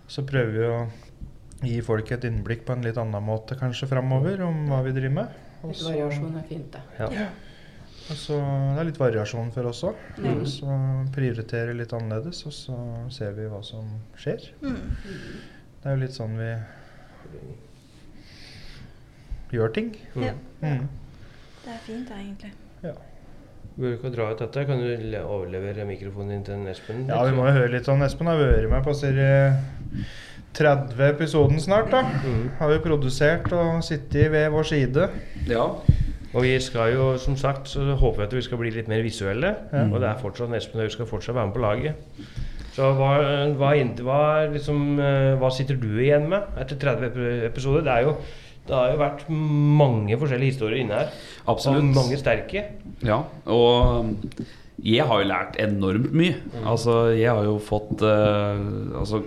så 0.07 0.23
prøver 0.29 0.53
vi 0.53 0.69
å 0.69 0.77
gi 1.65 1.81
folk 1.81 2.13
et 2.13 2.29
innblikk 2.29 2.67
på 2.69 2.77
en 2.77 2.85
litt 2.85 3.01
annen 3.01 3.25
måte 3.25 3.57
kanskje 3.57 3.89
framover 3.89 4.45
om 4.45 4.67
hva 4.69 4.83
vi 4.85 4.93
driver 4.93 5.15
med. 5.23 5.43
Og 5.65 5.73
så, 5.73 5.89
variasjon 5.89 6.37
er 6.37 6.45
fint, 6.53 6.69
det. 6.77 6.85
Ja. 7.01 7.27
Og 8.07 8.17
så 8.19 8.37
Det 8.39 8.81
er 8.81 8.87
litt 8.89 8.99
variasjon 9.01 9.51
for 9.55 9.69
oss 9.69 9.83
òg. 9.87 10.01
Mm. 10.23 10.43
Så 10.49 10.77
prioritere 11.15 11.75
litt 11.77 11.93
annerledes, 11.95 12.43
og 12.47 12.55
så 12.55 12.77
ser 13.13 13.33
vi 13.37 13.47
hva 13.51 13.61
som 13.65 13.89
skjer. 14.19 14.49
Mm. 14.61 14.79
Det 15.81 15.89
er 15.89 15.97
jo 15.97 16.03
litt 16.03 16.15
sånn 16.15 16.37
vi 16.39 16.51
gjør 19.57 19.75
ting. 19.75 19.91
Mm. 20.15 20.23
Ja. 20.23 20.33
Mm. 20.63 20.87
Det 21.65 21.75
er 21.75 21.83
fint, 21.83 22.07
det, 22.07 22.23
egentlig. 22.23 22.53
Bør 23.77 23.93
ikke 23.93 24.09
dra 24.09 24.31
ut 24.33 24.39
dette. 24.41 24.63
Kan 24.65 24.79
du 24.81 25.17
overlevere 25.19 25.85
mikrofonen 25.85 26.39
din 26.39 26.45
til 26.47 26.71
Espen? 26.71 27.03
Ja, 27.11 27.19
vi 27.27 27.35
må 27.37 27.45
jo 27.45 27.53
høre 27.59 27.75
litt 27.75 27.85
sånn. 27.85 28.01
Espen 28.01 28.29
har 28.29 28.39
vært 28.39 28.71
med 28.71 28.81
på 28.87 28.95
serie 28.97 29.51
30 30.57 31.03
episoden 31.11 31.61
snart, 31.61 31.91
da. 31.93 32.01
Mm. 32.23 32.47
Har 32.57 32.71
vi 32.73 32.79
produsert 32.81 33.51
og 33.53 33.83
sittet 33.85 34.31
ved 34.33 34.49
vår 34.55 34.65
side. 34.71 35.09
Ja. 35.51 35.67
Og 36.37 36.43
vi 36.45 36.53
skal 36.61 36.93
jo, 36.93 37.05
som 37.17 37.37
sagt, 37.39 37.71
så 37.71 37.95
håper 37.97 38.21
vi 38.21 38.25
at 38.27 38.35
vi 38.37 38.43
skal 38.45 38.59
bli 38.61 38.69
litt 38.75 38.89
mer 38.91 39.01
visuelle. 39.01 39.55
Mm. 39.71 39.89
Og 39.89 40.03
det 40.03 40.11
er 40.11 40.19
fortsatt 40.21 40.53
Espen 40.53 40.83
Haug 40.83 40.93
skal 40.93 41.09
fortsatt 41.09 41.33
være 41.37 41.49
med 41.49 41.55
på 41.55 41.63
laget. 41.63 42.27
Så 42.77 42.91
hva, 42.93 43.13
hva, 43.57 43.71
hva, 44.05 44.19
liksom, 44.53 44.99
eh, 45.01 45.31
hva 45.41 45.49
sitter 45.49 45.79
du 45.81 45.95
igjen 45.97 46.27
med 46.29 46.59
etter 46.61 46.77
30 46.77 47.07
epi- 47.09 47.47
episoder? 47.47 47.81
Det, 47.87 47.95
er 47.95 48.05
jo, 48.05 48.11
det 48.67 48.75
har 48.77 48.91
jo 48.93 48.99
vært 49.01 49.23
mange 49.81 50.19
forskjellige 50.21 50.53
historier 50.53 50.83
inne 50.83 50.99
her. 50.99 51.09
Absolutt. 51.49 51.81
Og 51.81 51.97
mange 51.97 52.21
sterke. 52.21 52.67
Ja, 53.01 53.23
og 53.49 54.05
um, 54.05 54.11
jeg 54.85 55.09
har 55.09 55.23
jo 55.23 55.29
lært 55.31 55.57
enormt 55.63 56.13
mye. 56.13 56.37
Altså, 56.61 56.99
jeg 57.17 57.33
har 57.33 57.49
jo 57.49 57.57
fått 57.65 58.05
uh, 58.05 58.61
altså, 59.01 59.23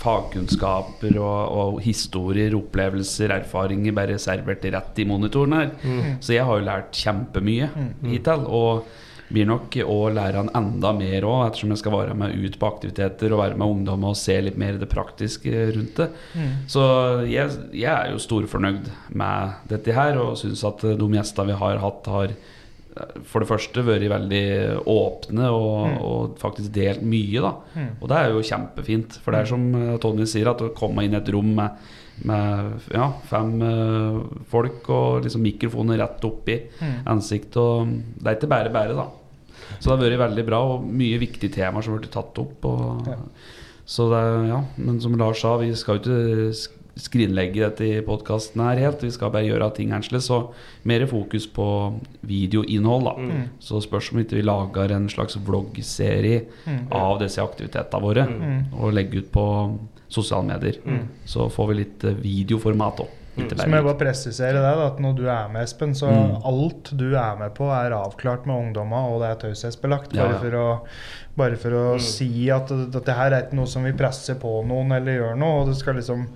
fagkunnskaper 0.00 1.16
og, 1.22 1.40
og 1.60 1.80
historier, 1.84 2.54
opplevelser, 2.58 3.32
erfaringer 3.40 3.96
bare 3.96 4.20
servert 4.22 4.64
rett 4.74 5.02
i 5.02 5.08
monitoren 5.08 5.56
her. 5.56 5.74
Så 6.20 6.36
jeg 6.36 6.46
har 6.46 6.60
jo 6.60 6.68
lært 6.68 7.02
kjempemye 7.04 7.70
hittil. 8.04 8.46
Og 8.46 8.86
blir 9.26 9.46
nok 9.48 9.74
å 9.82 9.96
lære 10.14 10.38
han 10.38 10.50
enda 10.54 10.92
mer 10.94 11.24
òg, 11.26 11.40
ettersom 11.48 11.72
jeg 11.74 11.80
skal 11.80 11.94
være 11.96 12.14
med 12.18 12.36
ut 12.38 12.58
på 12.62 12.68
aktiviteter 12.68 13.32
og 13.34 13.40
være 13.42 13.58
med 13.58 13.72
ungdom 13.74 14.04
og 14.06 14.18
se 14.18 14.36
litt 14.38 14.58
mer 14.60 14.78
det 14.78 14.88
praktiske 14.92 15.64
rundt 15.74 15.98
det. 15.98 16.08
Så 16.70 16.84
jeg, 17.26 17.56
jeg 17.74 17.90
er 17.90 18.12
jo 18.12 18.22
storfornøyd 18.22 18.86
med 19.18 19.56
dette 19.72 19.96
her, 19.96 20.20
og 20.22 20.38
syns 20.38 20.62
at 20.68 20.84
de 20.86 21.08
gjestene 21.16 21.50
vi 21.50 21.58
har 21.64 21.82
hatt, 21.82 22.06
har 22.06 22.36
for 23.28 23.42
det 23.44 23.48
første 23.50 23.82
vært 23.84 24.08
veldig 24.08 24.42
åpne 24.88 25.50
og, 25.52 25.98
og 26.06 26.38
faktisk 26.40 26.72
delt 26.76 27.02
mye. 27.04 27.42
da 27.44 27.52
Mm. 27.76 27.90
Og 28.00 28.08
det 28.08 28.16
er 28.16 28.30
jo 28.32 28.44
kjempefint. 28.48 29.18
For 29.22 29.32
det 29.34 29.40
er 29.42 29.50
som 29.50 29.66
eh, 29.74 29.96
Tony 30.00 30.24
sier, 30.28 30.48
at 30.48 30.62
å 30.64 30.70
komme 30.76 31.04
inn 31.04 31.12
i 31.12 31.18
et 31.20 31.28
rom 31.34 31.50
med, 31.58 31.84
med 32.24 32.86
ja, 32.94 33.10
fem 33.28 33.52
eh, 33.62 34.16
folk 34.52 34.88
og 34.88 35.26
liksom 35.26 35.44
mikrofoner 35.44 36.00
rett 36.00 36.24
oppi 36.24 36.56
Mm. 36.80 36.96
ansiktet 37.12 37.56
og 37.60 37.86
Det 38.16 38.26
er 38.30 38.36
ikke 38.38 38.48
bare 38.54 38.72
bare, 38.72 38.96
da. 38.96 39.06
Så 39.80 39.90
det 39.90 39.96
har 39.96 40.02
vært 40.06 40.22
veldig 40.30 40.46
bra, 40.46 40.58
og 40.76 40.84
mye 40.88 41.18
viktige 41.20 41.52
temaer 41.52 41.82
som 41.84 41.92
har 41.96 42.00
blitt 42.00 42.12
tatt 42.16 42.38
opp. 42.38 42.64
Og, 42.64 43.06
Ja. 43.12 43.16
Så 43.86 44.08
det 44.10 44.48
ja, 44.48 44.64
Men 44.78 45.00
som 45.00 45.14
Lars 45.16 45.40
sa, 45.44 45.56
vi 45.58 45.68
skal 45.74 45.98
jo 45.98 46.02
ikke 46.02 46.70
skrinlegge 46.96 47.60
dette 47.60 47.84
i 47.84 48.00
podkasten 48.04 48.62
her 48.64 48.78
helt. 48.80 49.02
Vi 49.04 49.10
skal 49.12 49.30
bare 49.34 49.44
gjøre 49.44 49.68
ting 49.76 49.90
annerledes. 49.92 50.26
Så 50.30 50.38
mer 50.88 51.04
fokus 51.10 51.46
på 51.46 51.66
videoinnhold, 52.26 53.04
da. 53.04 53.14
Mm. 53.20 53.42
Så 53.60 53.82
spørs 53.84 54.12
om 54.14 54.22
ikke 54.22 54.38
vi 54.38 54.46
lager 54.46 54.94
en 54.96 55.08
slags 55.12 55.36
vloggserie 55.36 56.44
Mm. 56.66 56.88
av 56.92 57.18
disse 57.20 57.42
aktivitetene 57.42 58.02
våre. 58.02 58.26
Mm. 58.26 58.64
Og 58.80 58.92
legger 58.96 59.18
ut 59.22 59.30
på 59.32 59.46
sosiale 60.08 60.46
medier. 60.46 60.80
Mm. 60.86 61.06
Så 61.26 61.50
får 61.50 61.68
vi 61.68 61.74
litt 61.82 62.04
eh, 62.04 62.14
videoformat 62.14 63.00
òg. 63.04 63.08
Mm. 63.36 63.50
Så 63.52 63.66
må 63.68 63.76
jeg 63.76 63.84
bare 63.84 63.98
presisere 64.00 64.60
det, 64.64 64.74
at 64.86 64.98
når 65.04 65.16
du 65.18 65.26
er 65.28 65.48
med, 65.52 65.62
Espen, 65.66 65.92
så 65.94 66.08
Mm. 66.08 66.40
alt 66.42 66.90
du 66.96 67.14
er 67.14 67.36
med 67.36 67.54
på, 67.54 67.64
er 67.68 67.90
avklart 67.92 68.46
med 68.46 68.56
ungdommer, 68.56 69.10
og 69.12 69.20
det 69.20 69.28
er 69.28 69.48
taushetsbelagt. 69.48 70.14
Bare 70.16 70.32
ja. 70.32 70.38
for 70.38 70.50
å, 70.56 70.80
bare 71.36 71.56
for 71.56 71.68
å 71.70 71.94
Mm. 71.96 72.00
si 72.00 72.48
at 72.50 72.66
det- 72.68 72.90
dette 72.92 73.12
her 73.12 73.32
er 73.34 73.42
ikke 73.42 73.52
noe 73.54 73.66
som 73.66 73.84
vi 73.84 73.92
presser 73.92 74.36
på 74.36 74.64
noen 74.66 74.90
eller 74.92 75.18
gjør 75.20 75.36
noe, 75.36 75.60
og 75.60 75.66
det 75.68 75.76
skal 75.76 75.94
liksom 75.96 76.28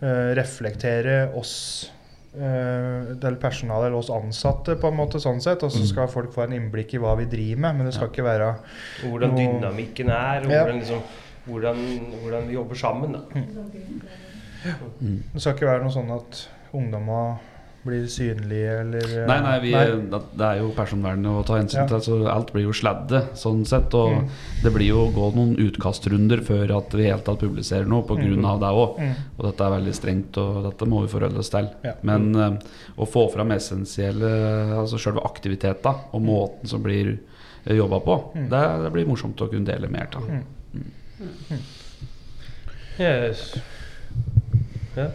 reflektere 0.00 1.32
oss 1.34 1.90
eh, 2.38 3.08
eller 3.16 3.38
personalet 3.40 3.86
eller 3.88 3.98
oss 3.98 4.10
ansatte, 4.14 4.76
på 4.78 4.88
en 4.92 4.96
måte, 5.00 5.18
sånn 5.18 5.40
sett. 5.42 5.62
Og 5.66 5.72
så 5.72 5.80
Mm. 5.82 5.86
skal 5.90 6.08
folk 6.12 6.32
få 6.32 6.44
en 6.44 6.52
innblikk 6.52 6.94
i 6.94 6.98
hva 7.02 7.16
vi 7.18 7.24
driver 7.26 7.60
med, 7.60 7.76
men 7.76 7.86
det 7.86 7.94
skal 7.94 8.08
ikke 8.12 8.24
være 8.24 8.52
hvordan 9.02 9.30
noe... 9.34 9.38
dynamikken 9.38 10.08
er, 10.10 10.40
og 10.44 10.50
hvordan, 10.52 10.78
liksom, 10.78 11.02
hvordan, 11.48 11.76
hvordan 12.22 12.48
vi 12.48 12.54
jobber 12.54 12.74
sammen. 12.76 13.12
da. 13.12 13.20
Mm. 15.00 15.22
Det 15.32 15.40
skal 15.42 15.54
ikke 15.54 15.66
være 15.70 15.82
noe 15.84 15.94
sånn 15.94 16.10
at 16.14 16.48
ungdommer 16.74 17.38
blir 17.86 18.06
synlige 18.10 18.72
eller 18.82 19.04
eh, 19.22 19.26
Nei, 19.28 19.36
nei, 19.44 19.58
vi, 19.62 19.70
Det, 19.72 20.18
det 20.36 20.44
er 20.48 20.58
jo 20.60 20.72
personvernet 20.76 21.26
å 21.30 21.44
ta 21.46 21.54
hensyn 21.60 21.80
Ja. 21.80 21.86
til. 21.86 22.00
Så 22.04 22.16
alt 22.28 22.50
blir 22.52 22.64
jo 22.66 22.72
sladde, 22.76 23.20
sånn 23.38 23.64
sett. 23.66 23.94
Og 23.94 24.10
Mm. 24.18 24.28
det 24.64 24.72
blir 24.74 24.88
jo 24.88 25.04
gå 25.14 25.28
noen 25.34 25.54
utkastrunder 25.56 26.42
før 26.44 26.76
at 26.76 26.90
vi 26.92 27.06
helt 27.08 27.24
tatt 27.24 27.38
publiserer 27.40 27.86
noe, 27.86 28.02
på 28.02 28.16
grunn 28.18 28.38
Mm. 28.42 28.44
av 28.50 28.60
det 28.60 28.72
òg. 28.74 28.98
Mm. 28.98 29.14
Og 29.38 29.44
dette 29.46 29.60
er 29.64 29.70
veldig 29.78 29.94
strengt, 29.94 30.36
og 30.38 30.64
dette 30.70 30.86
må 30.90 31.00
vi 31.06 31.08
forholde 31.08 31.38
oss 31.38 31.50
til. 31.50 31.70
Ja. 31.84 31.94
Men 32.02 32.34
uh, 32.36 32.58
å 32.98 33.06
få 33.08 33.30
fram 33.32 33.50
essensielle 33.52 34.78
Altså 34.78 34.98
selve 34.98 35.22
aktiviteten 35.24 35.94
og 36.12 36.20
måten 36.22 36.66
som 36.68 36.82
blir 36.82 37.18
jobba 37.66 38.00
på, 38.00 38.34
Mm. 38.34 38.48
det, 38.50 38.82
det 38.84 38.92
blir 38.92 39.06
morsomt 39.06 39.36
å 39.40 39.48
kunne 39.50 39.64
dele 39.66 39.88
mer 39.88 40.08
av. 40.14 40.22
Mm. 40.28 40.44
Yes. 42.98 43.54
Ja. 44.98 45.08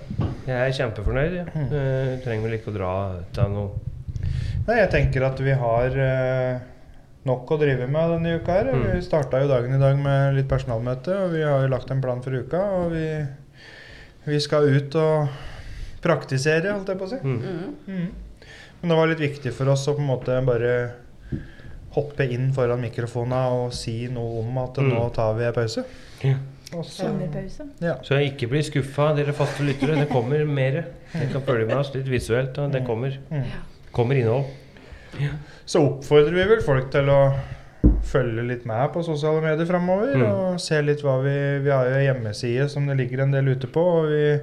Jeg 0.48 0.60
er 0.60 0.76
kjempefornøyd. 0.80 1.34
Ja. 1.40 1.46
Mm. 1.54 1.68
Eh, 1.80 2.12
trenger 2.26 2.48
vel 2.48 2.58
ikke 2.60 2.72
å 2.74 2.78
dra 2.78 2.92
til 3.36 3.50
noe 3.56 3.90
Nei, 4.64 4.78
jeg 4.80 4.90
tenker 4.94 5.26
at 5.28 5.40
vi 5.44 5.52
har 5.60 5.96
eh, 6.00 6.60
nok 7.28 7.50
å 7.52 7.58
drive 7.60 7.84
med 7.92 8.14
denne 8.14 8.38
uka 8.40 8.54
her. 8.62 8.70
Mm. 8.72 8.84
Vi 8.94 9.02
starta 9.04 9.42
jo 9.44 9.50
dagen 9.52 9.74
i 9.76 9.80
dag 9.82 9.98
med 10.00 10.38
litt 10.38 10.48
personalmøte, 10.48 11.18
og 11.26 11.34
vi 11.36 11.42
har 11.44 11.66
jo 11.66 11.72
lagt 11.74 11.92
en 11.92 12.00
plan 12.04 12.22
for 12.24 12.32
uka. 12.32 12.62
Og 12.78 12.94
vi, 12.96 13.04
vi 14.30 14.40
skal 14.40 14.70
ut 14.72 14.96
og 14.96 15.28
praktisere, 16.04 16.72
holdt 16.78 16.94
jeg 16.94 17.00
på 17.02 17.10
å 17.10 17.12
si. 17.12 17.20
mm. 17.24 17.42
Mm. 17.44 17.76
Mm. 17.88 18.48
Men 18.80 18.92
det 18.94 19.00
var 19.02 19.12
litt 19.12 19.22
viktig 19.24 19.52
for 19.56 19.72
oss 19.72 19.84
å 19.92 19.98
på 19.98 20.04
en 20.04 20.10
måte 20.14 20.40
bare 20.48 20.72
hoppe 21.94 22.26
inn 22.32 22.50
foran 22.56 22.82
mikrofona 22.82 23.44
og 23.54 23.76
si 23.76 24.08
noe 24.12 24.40
om 24.42 24.58
at 24.64 24.80
Mm. 24.80 24.90
nå 24.96 25.04
tar 25.16 25.36
vi 25.38 25.46
en 25.46 25.54
pause. 25.60 25.84
Ja. 26.24 26.36
Og 26.76 26.86
så- 26.86 27.04
Sommerpause. 27.06 27.68
Ja. 27.82 27.96
Så 28.02 28.16
jeg 28.20 28.32
ikke 28.34 28.50
blir 28.50 28.62
skuffa, 28.66 29.12
dere 29.16 29.34
faste 29.34 29.64
lyttere. 29.64 29.96
Det 30.00 30.10
kommer 30.10 30.46
mer. 30.46 30.86
Dere 31.14 31.30
kan 31.32 31.42
følge 31.42 31.68
med 31.68 31.78
oss 31.78 31.94
litt 31.96 32.06
visuelt. 32.10 32.58
Og 32.58 32.72
det 32.72 32.84
kommer, 32.88 33.18
Mm. 33.30 33.44
kommer 33.92 34.16
innhold. 34.16 34.46
Så 35.66 35.80
oppfordrer 35.86 36.34
vi 36.34 36.44
vel 36.56 36.62
folk 36.66 36.90
til 36.92 37.06
å 37.14 37.34
følge 38.04 38.48
litt 38.48 38.66
med 38.66 38.92
på 38.94 39.04
sosiale 39.06 39.42
medier 39.42 39.66
framover. 39.70 40.16
Mm. 40.16 40.24
Og 40.32 40.60
se 40.60 40.82
litt 40.82 41.02
hva 41.04 41.20
vi 41.24 41.36
Vi 41.64 41.70
har 41.70 41.86
jo 41.86 42.14
hjemmeside 42.14 42.70
som 42.70 42.88
det 42.88 42.98
ligger 42.98 43.22
en 43.24 43.32
del 43.32 43.46
ute 43.54 43.68
på. 43.68 43.80
Og 43.80 44.10
vi, 44.10 44.40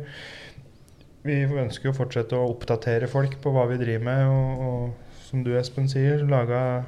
vi 1.25 1.59
ønsker 1.61 1.85
jo 1.91 1.93
å 1.93 1.99
fortsette 1.99 2.33
å 2.39 2.49
oppdatere 2.55 3.09
folk 3.09 3.41
på 3.43 3.53
hva 3.53 3.67
vi 3.69 3.77
driver 3.83 4.05
med. 4.05 4.27
Og, 4.27 4.61
og 4.61 4.95
som 5.31 5.43
du, 5.45 5.51
Espen, 5.59 5.89
sier, 5.89 6.23
laga 6.29 6.85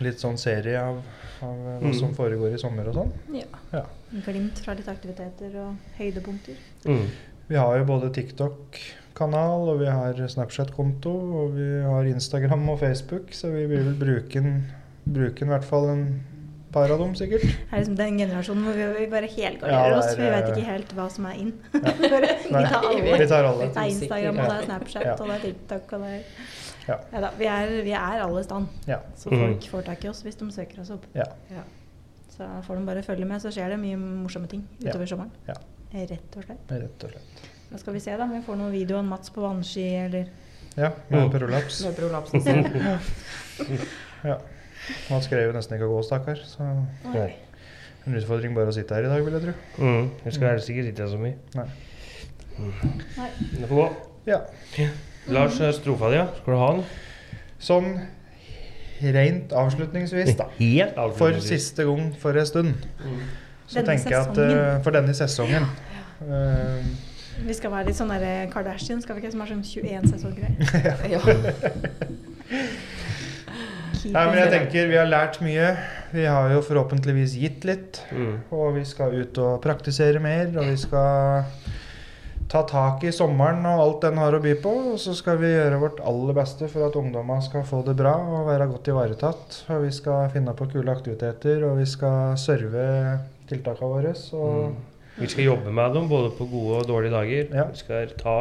litt 0.00 0.18
sånn 0.22 0.38
serie 0.38 0.80
av, 0.80 1.02
av 1.42 1.56
hva 1.58 1.76
Mm. 1.82 1.94
som 1.98 2.14
foregår 2.14 2.54
i 2.54 2.58
sommer 2.58 2.88
og 2.88 2.94
sånn. 2.94 3.12
Ja. 3.34 3.44
Ja. 3.72 3.84
Glimt 4.24 4.58
fra 4.64 4.74
litt 4.74 4.88
aktiviteter 4.88 5.54
og 5.66 5.76
høydepunkter. 5.98 6.54
Mm. 6.86 7.06
Vi 7.48 7.56
har 7.56 7.78
jo 7.78 7.84
både 7.84 8.12
TikTok-kanal, 8.14 9.68
og 9.68 9.78
vi 9.80 9.86
har 9.86 10.14
Snapchat-konto, 10.14 11.12
og 11.42 11.54
vi 11.56 11.82
har 11.82 12.04
Instagram 12.04 12.68
og 12.72 12.78
Facebook, 12.80 13.32
så 13.36 13.50
vi 13.52 13.66
vil 13.66 13.84
vel 13.90 13.94
bruke 13.98 14.40
den, 14.42 14.62
bruke 15.04 15.40
den 15.40 15.48
i 15.48 15.52
hvert 15.56 15.64
fall 15.68 15.88
en 15.90 16.04
par 16.72 16.88
av 16.90 16.98
dem, 17.02 17.12
sikkert. 17.14 17.42
Det 17.42 17.72
er 17.72 17.82
liksom 17.82 17.96
den 17.98 18.18
generasjonen 18.22 18.64
hvor 18.64 18.72
vi, 18.78 18.86
vi 19.02 19.06
bare 19.12 19.28
helgarderer 19.28 19.90
ja, 19.92 19.98
oss. 19.98 20.14
For 20.14 20.22
Vi 20.22 20.30
vet 20.32 20.46
eh, 20.46 20.52
ikke 20.54 20.70
helt 20.70 20.94
hva 20.96 21.08
som 21.12 21.26
er 21.28 21.34
in. 21.42 21.52
Ja. 21.74 21.80
vi 22.00 22.08
tar 22.08 22.78
alle. 22.80 23.18
Vi 23.18 23.26
tar 23.28 23.44
alle. 23.50 23.66
Det 23.68 23.76
er 23.82 23.90
Instagram, 23.92 24.38
og 24.38 24.48
det 24.48 24.56
er 24.56 24.64
Snapchat, 24.70 25.04
Ja. 25.04 25.16
og 25.18 25.26
det 25.28 25.34
er 25.36 25.44
TikTok, 25.50 25.92
og 25.92 26.06
det 26.06 26.14
er 26.14 26.22
Ja. 26.88 26.96
Neida, 27.12 27.30
vi, 27.38 27.46
er, 27.46 27.72
vi 27.86 27.92
er 27.94 28.22
alle 28.24 28.40
i 28.40 28.44
stand. 28.46 28.66
Ja. 28.88 28.98
Så 29.16 29.30
folk 29.30 29.68
får 29.70 29.84
tak 29.86 30.04
i 30.04 30.08
oss 30.10 30.22
hvis 30.26 30.36
de 30.40 30.48
søker 30.52 30.80
oss 30.82 30.90
opp. 30.90 31.04
Ja. 31.14 31.24
Ja. 31.50 31.62
Så 32.32 32.48
får 32.66 32.78
de 32.80 32.86
bare 32.88 33.02
følge 33.06 33.24
med, 33.28 33.42
så 33.44 33.52
skjer 33.54 33.68
det 33.74 33.78
mye 33.82 33.96
morsomme 34.00 34.48
ting 34.50 34.64
Ja. 34.80 34.90
utover 34.90 35.06
sommeren. 35.06 35.30
Ja. 35.46 35.54
Rett 35.92 36.36
og 36.40 36.44
slett. 36.46 36.70
Rett 36.72 37.04
og 37.04 37.10
slett. 37.12 37.42
Da 37.70 37.78
skal 37.78 37.92
vi 37.94 38.00
se 38.00 38.16
da, 38.16 38.24
om 38.24 38.32
vi 38.32 38.40
får 38.44 38.56
noen 38.56 38.72
video 38.72 38.96
av 38.98 39.04
Mats 39.04 39.30
på 39.30 39.40
vannski, 39.44 39.84
eller 40.06 40.26
Ja, 40.76 40.88
med 41.10 41.20
Mm. 41.26 41.30
prolaps. 41.30 41.82
Med 41.84 41.96
prolapsen 41.96 42.40
sin. 42.40 42.64
Ja. 44.24 44.38
Han 45.10 45.22
skrev 45.22 45.46
jo 45.46 45.52
nesten 45.52 45.76
ikke 45.76 45.86
å 45.86 45.92
gå, 45.96 46.02
stakkar. 46.06 46.36
Så 46.46 46.64
Nei. 47.12 47.34
en 48.06 48.14
utfordring 48.18 48.54
bare 48.54 48.72
å 48.72 48.74
sitte 48.74 48.94
her 48.94 49.04
i 49.04 49.10
dag, 49.12 49.22
vil 49.24 49.34
jeg 49.34 49.42
tro. 49.42 49.52
Mm. 49.84 50.10
Jeg 50.24 50.32
skal 50.34 50.48
helst 50.48 50.70
ikke 50.72 50.84
sitte 50.88 51.02
her 51.04 51.08
så 51.12 51.18
mye. 51.18 51.36
Nei. 51.54 51.66
Nei. 53.18 53.30
Det 53.60 53.68
får 53.68 53.76
gå. 53.76 53.88
Ja. 54.26 54.40
Lars 55.28 55.60
strofa 55.76 56.10
di, 56.10 56.16
ja. 56.18 56.26
skal 56.40 56.54
du 56.54 56.58
ha 56.58 56.72
den? 56.76 56.84
Sånn 57.62 57.92
rent 59.14 59.52
avslutningsvis, 59.54 60.34
da. 60.38 60.48
Helt 60.58 60.98
avslutningsvis. 60.98 61.18
For 61.18 61.54
siste 61.54 61.86
gang 61.86 62.10
for 62.18 62.38
en 62.38 62.46
stund. 62.46 62.84
Mm. 63.02 63.22
Så 63.66 63.80
Denne 63.80 63.94
tenker 63.94 64.14
jeg 64.16 64.20
at 64.28 64.38
eh, 64.42 64.82
For 64.84 64.94
denne 64.94 65.14
sesongen. 65.16 65.66
eh, 66.26 66.90
Vi 67.46 67.54
skal 67.56 67.72
være 67.72 67.88
litt 67.90 67.98
sånn 67.98 68.12
der 68.12 68.50
Kardashian, 68.52 69.02
skal 69.02 69.16
vi 69.16 69.24
ikke? 69.24 69.32
Som 69.34 69.42
har 69.44 69.52
sånn 69.54 69.64
21 69.66 70.10
sesonger. 70.12 70.50
Ja. 71.12 71.20
Nei, 74.02 74.22
men 74.26 74.38
jeg 74.40 74.50
tenker 74.50 74.88
vi 74.90 74.96
har 74.98 75.06
lært 75.06 75.38
mye. 75.44 75.68
Vi 76.12 76.24
har 76.26 76.50
jo 76.50 76.62
forhåpentligvis 76.66 77.36
gitt 77.38 77.62
litt. 77.68 78.00
Mm. 78.10 78.32
Og 78.50 78.74
vi 78.76 78.82
skal 78.88 79.14
ut 79.14 79.38
og 79.38 79.60
praktisere 79.62 80.18
mer, 80.22 80.50
og 80.58 80.66
vi 80.66 80.74
skal 80.80 81.46
ta 82.48 82.62
tak 82.68 83.04
i 83.04 83.12
sommeren 83.14 83.64
og 83.66 83.80
alt 83.80 84.00
den 84.06 84.18
har 84.20 84.34
å 84.36 84.40
by 84.42 84.54
på. 84.62 84.72
Og 84.92 84.98
så 85.00 85.14
skal 85.16 85.38
vi 85.40 85.50
gjøre 85.52 85.78
vårt 85.80 86.00
aller 86.04 86.34
beste 86.36 86.68
for 86.68 86.86
at 86.86 86.96
ungdommene 86.98 87.42
skal 87.44 87.62
få 87.68 87.82
det 87.86 87.94
bra 87.96 88.14
og 88.20 88.46
være 88.48 88.66
godt 88.72 88.90
ivaretatt. 88.92 89.60
Og 89.72 89.82
vi 89.86 89.92
skal 89.92 90.30
finne 90.34 90.54
på 90.58 90.68
kule 90.72 90.92
aktiviteter, 90.92 91.64
og 91.68 91.78
vi 91.80 91.86
skal 91.86 92.36
serve 92.40 92.86
tiltakene 93.50 93.92
våre. 93.94 94.14
Og 94.32 94.72
Mm. 94.72 94.80
Vi 95.18 95.26
skal 95.28 95.44
jobbe 95.44 95.70
med 95.70 95.92
dem 95.92 96.06
både 96.08 96.30
på 96.38 96.46
gode 96.48 96.78
og 96.80 96.86
dårlige 96.88 97.12
dager. 97.12 97.48
Ja. 97.54 97.64
Vi 97.68 97.76
skal 97.76 98.06
ta, 98.16 98.36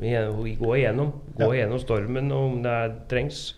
vi 0.00 0.10
gå 0.58 0.72
igjennom, 0.74 1.12
gå 1.38 1.44
Ja. 1.46 1.52
igjennom 1.54 1.78
stormen, 1.78 2.32
og 2.32 2.52
om 2.52 2.62
det 2.64 2.72
er, 2.72 2.94
trengs, 3.08 3.54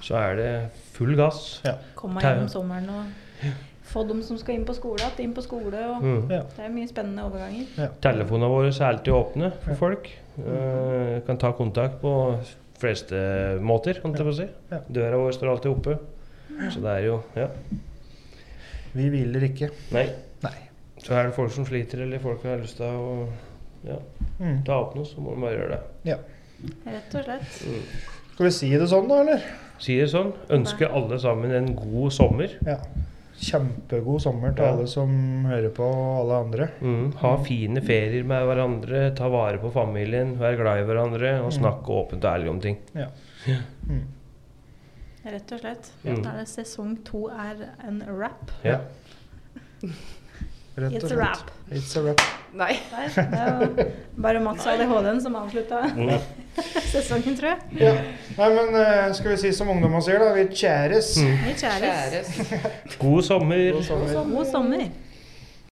så 0.00 0.14
er 0.16 0.36
det 0.36 0.70
full 0.94 1.14
gass. 1.16 1.60
ja. 1.66 1.74
Komme 1.94 2.20
gjennom 2.20 2.48
sommeren 2.48 2.88
og 2.88 3.04
få 3.86 4.02
dem 4.08 4.20
som 4.22 4.36
skal 4.38 4.54
inn 4.58 4.64
på 4.68 4.74
skole, 4.76 5.00
at 5.06 5.18
inn 5.22 5.32
på 5.34 5.42
skole. 5.44 5.78
Og 5.94 6.02
Mm. 6.02 6.28
Det 6.28 6.42
er 6.58 6.68
mye 6.74 6.88
spennende 6.88 7.24
overganger. 7.24 7.66
ja. 7.78 7.88
Telefonene 8.02 8.48
våre 8.50 8.68
er 8.68 8.86
alltid 8.92 9.12
åpne 9.14 9.52
for 9.62 9.70
Ja. 9.70 9.76
folk. 9.76 10.10
Uh, 10.38 11.20
kan 11.26 11.38
ta 11.38 11.52
kontakt 11.52 12.00
på 12.02 12.12
fleste 12.78 13.58
måter, 13.62 13.94
kan 14.02 14.12
jeg 14.14 14.26
på 14.26 14.34
si. 14.36 14.46
Ja. 14.70 14.78
Døra 14.92 15.16
vår 15.16 15.32
står 15.32 15.48
alltid 15.50 15.70
oppe. 15.72 15.98
Så 16.70 16.80
det 16.80 16.90
er 16.90 17.06
jo 17.06 17.22
Ja. 17.36 17.48
Vi 18.94 19.08
hviler 19.10 19.42
ikke. 19.48 19.70
Nei. 19.92 20.06
Nei. 20.42 20.54
Så 21.02 21.12
er 21.14 21.24
det 21.28 21.34
folk 21.34 21.52
som 21.52 21.66
sliter, 21.66 22.02
eller 22.02 22.18
folk 22.18 22.42
har 22.42 22.56
lyst 22.58 22.76
til 22.76 22.86
å 22.86 23.28
ja, 23.86 23.96
Mm. 24.40 24.62
ta 24.64 24.72
opp 24.80 24.94
noe, 24.96 25.04
så 25.04 25.18
må 25.20 25.34
de 25.34 25.40
bare 25.40 25.56
gjøre 25.56 25.68
det. 25.70 25.80
Ja. 26.04 26.16
Rett 26.86 27.14
og 27.14 27.24
slett. 27.24 27.66
Mm. 27.66 27.82
Skal 28.34 28.44
vi 28.46 28.50
si 28.50 28.70
det 28.76 28.88
sånn, 28.88 29.08
da, 29.08 29.20
eller? 29.20 29.42
Si 29.78 29.98
det 29.98 30.08
sånn. 30.10 30.32
Ønske 30.50 30.88
alle 30.90 31.18
sammen 31.18 31.50
en 31.52 31.74
god 31.76 32.12
sommer. 32.12 32.48
Ja. 32.66 32.76
Kjempegod 33.36 34.20
sommer 34.24 34.54
til 34.56 34.64
Ja. 34.64 34.72
alle 34.72 34.86
som 34.88 35.10
hører 35.44 35.68
på, 35.76 35.84
og 35.84 36.20
alle 36.22 36.36
andre. 36.46 36.68
Mm. 36.80 37.12
Ha 37.20 37.36
fine 37.44 37.80
ferier 37.84 38.24
med 38.24 38.46
hverandre, 38.48 39.14
ta 39.14 39.28
vare 39.28 39.58
på 39.58 39.70
familien, 39.74 40.36
vær 40.38 40.56
glad 40.56 40.80
i 40.80 40.86
hverandre 40.88 41.34
og 41.42 41.50
Mm. 41.52 41.58
snakke 41.58 41.86
åpent 41.86 42.24
og 42.24 42.30
ærlig 42.32 42.48
om 42.50 42.60
ting. 42.60 42.78
Ja. 42.94 43.08
Mm. 43.88 44.04
Rett 45.26 45.52
og 45.52 45.60
slett. 45.60 45.90
Mm. 46.04 46.22
Da 46.22 46.30
er 46.30 46.36
det 46.38 46.48
sesong 46.48 46.96
to 47.04 47.26
er 47.28 47.56
en 47.86 48.02
rap. 48.06 48.50
Ja. 48.64 48.78
Rett 50.76 50.94
og 50.94 51.10
It's 51.10 51.12
a 51.12 51.16
rap 51.16 51.38
wrap. 51.38 51.50
It's 51.72 51.96
a 51.96 52.02
wrap. 52.02 52.20
Nei. 52.54 52.72
Nei 52.92 53.06
Det 53.08 53.24
er 53.32 53.92
bare 54.20 54.40
Mats 54.44 54.66
og 54.66 54.72
ADHD-en 54.74 55.20
som 55.24 55.34
avslutta 55.36 55.82
Mm. 55.94 56.20
sesongen, 56.92 57.36
tror 57.38 57.48
jeg. 57.48 57.80
Ja. 57.80 57.94
Nei, 58.36 58.48
men 58.54 58.76
eh, 58.80 59.08
skal 59.16 59.32
vi 59.32 59.40
si 59.40 59.52
som 59.56 59.70
ungdommer 59.72 60.04
sier, 60.04 60.22
da? 60.22 60.32
Vi 60.36 60.46
kjæres. 60.52 61.16
Mm. 61.22 61.34
Vi 61.46 61.56
kjæres. 61.60 62.30
Kjæres. 62.38 62.62
God 63.02 63.22
sommer. 63.22 63.66
God 63.78 63.82
sommer. 63.90 64.22
God 64.36 64.52
sommer. 64.52 64.88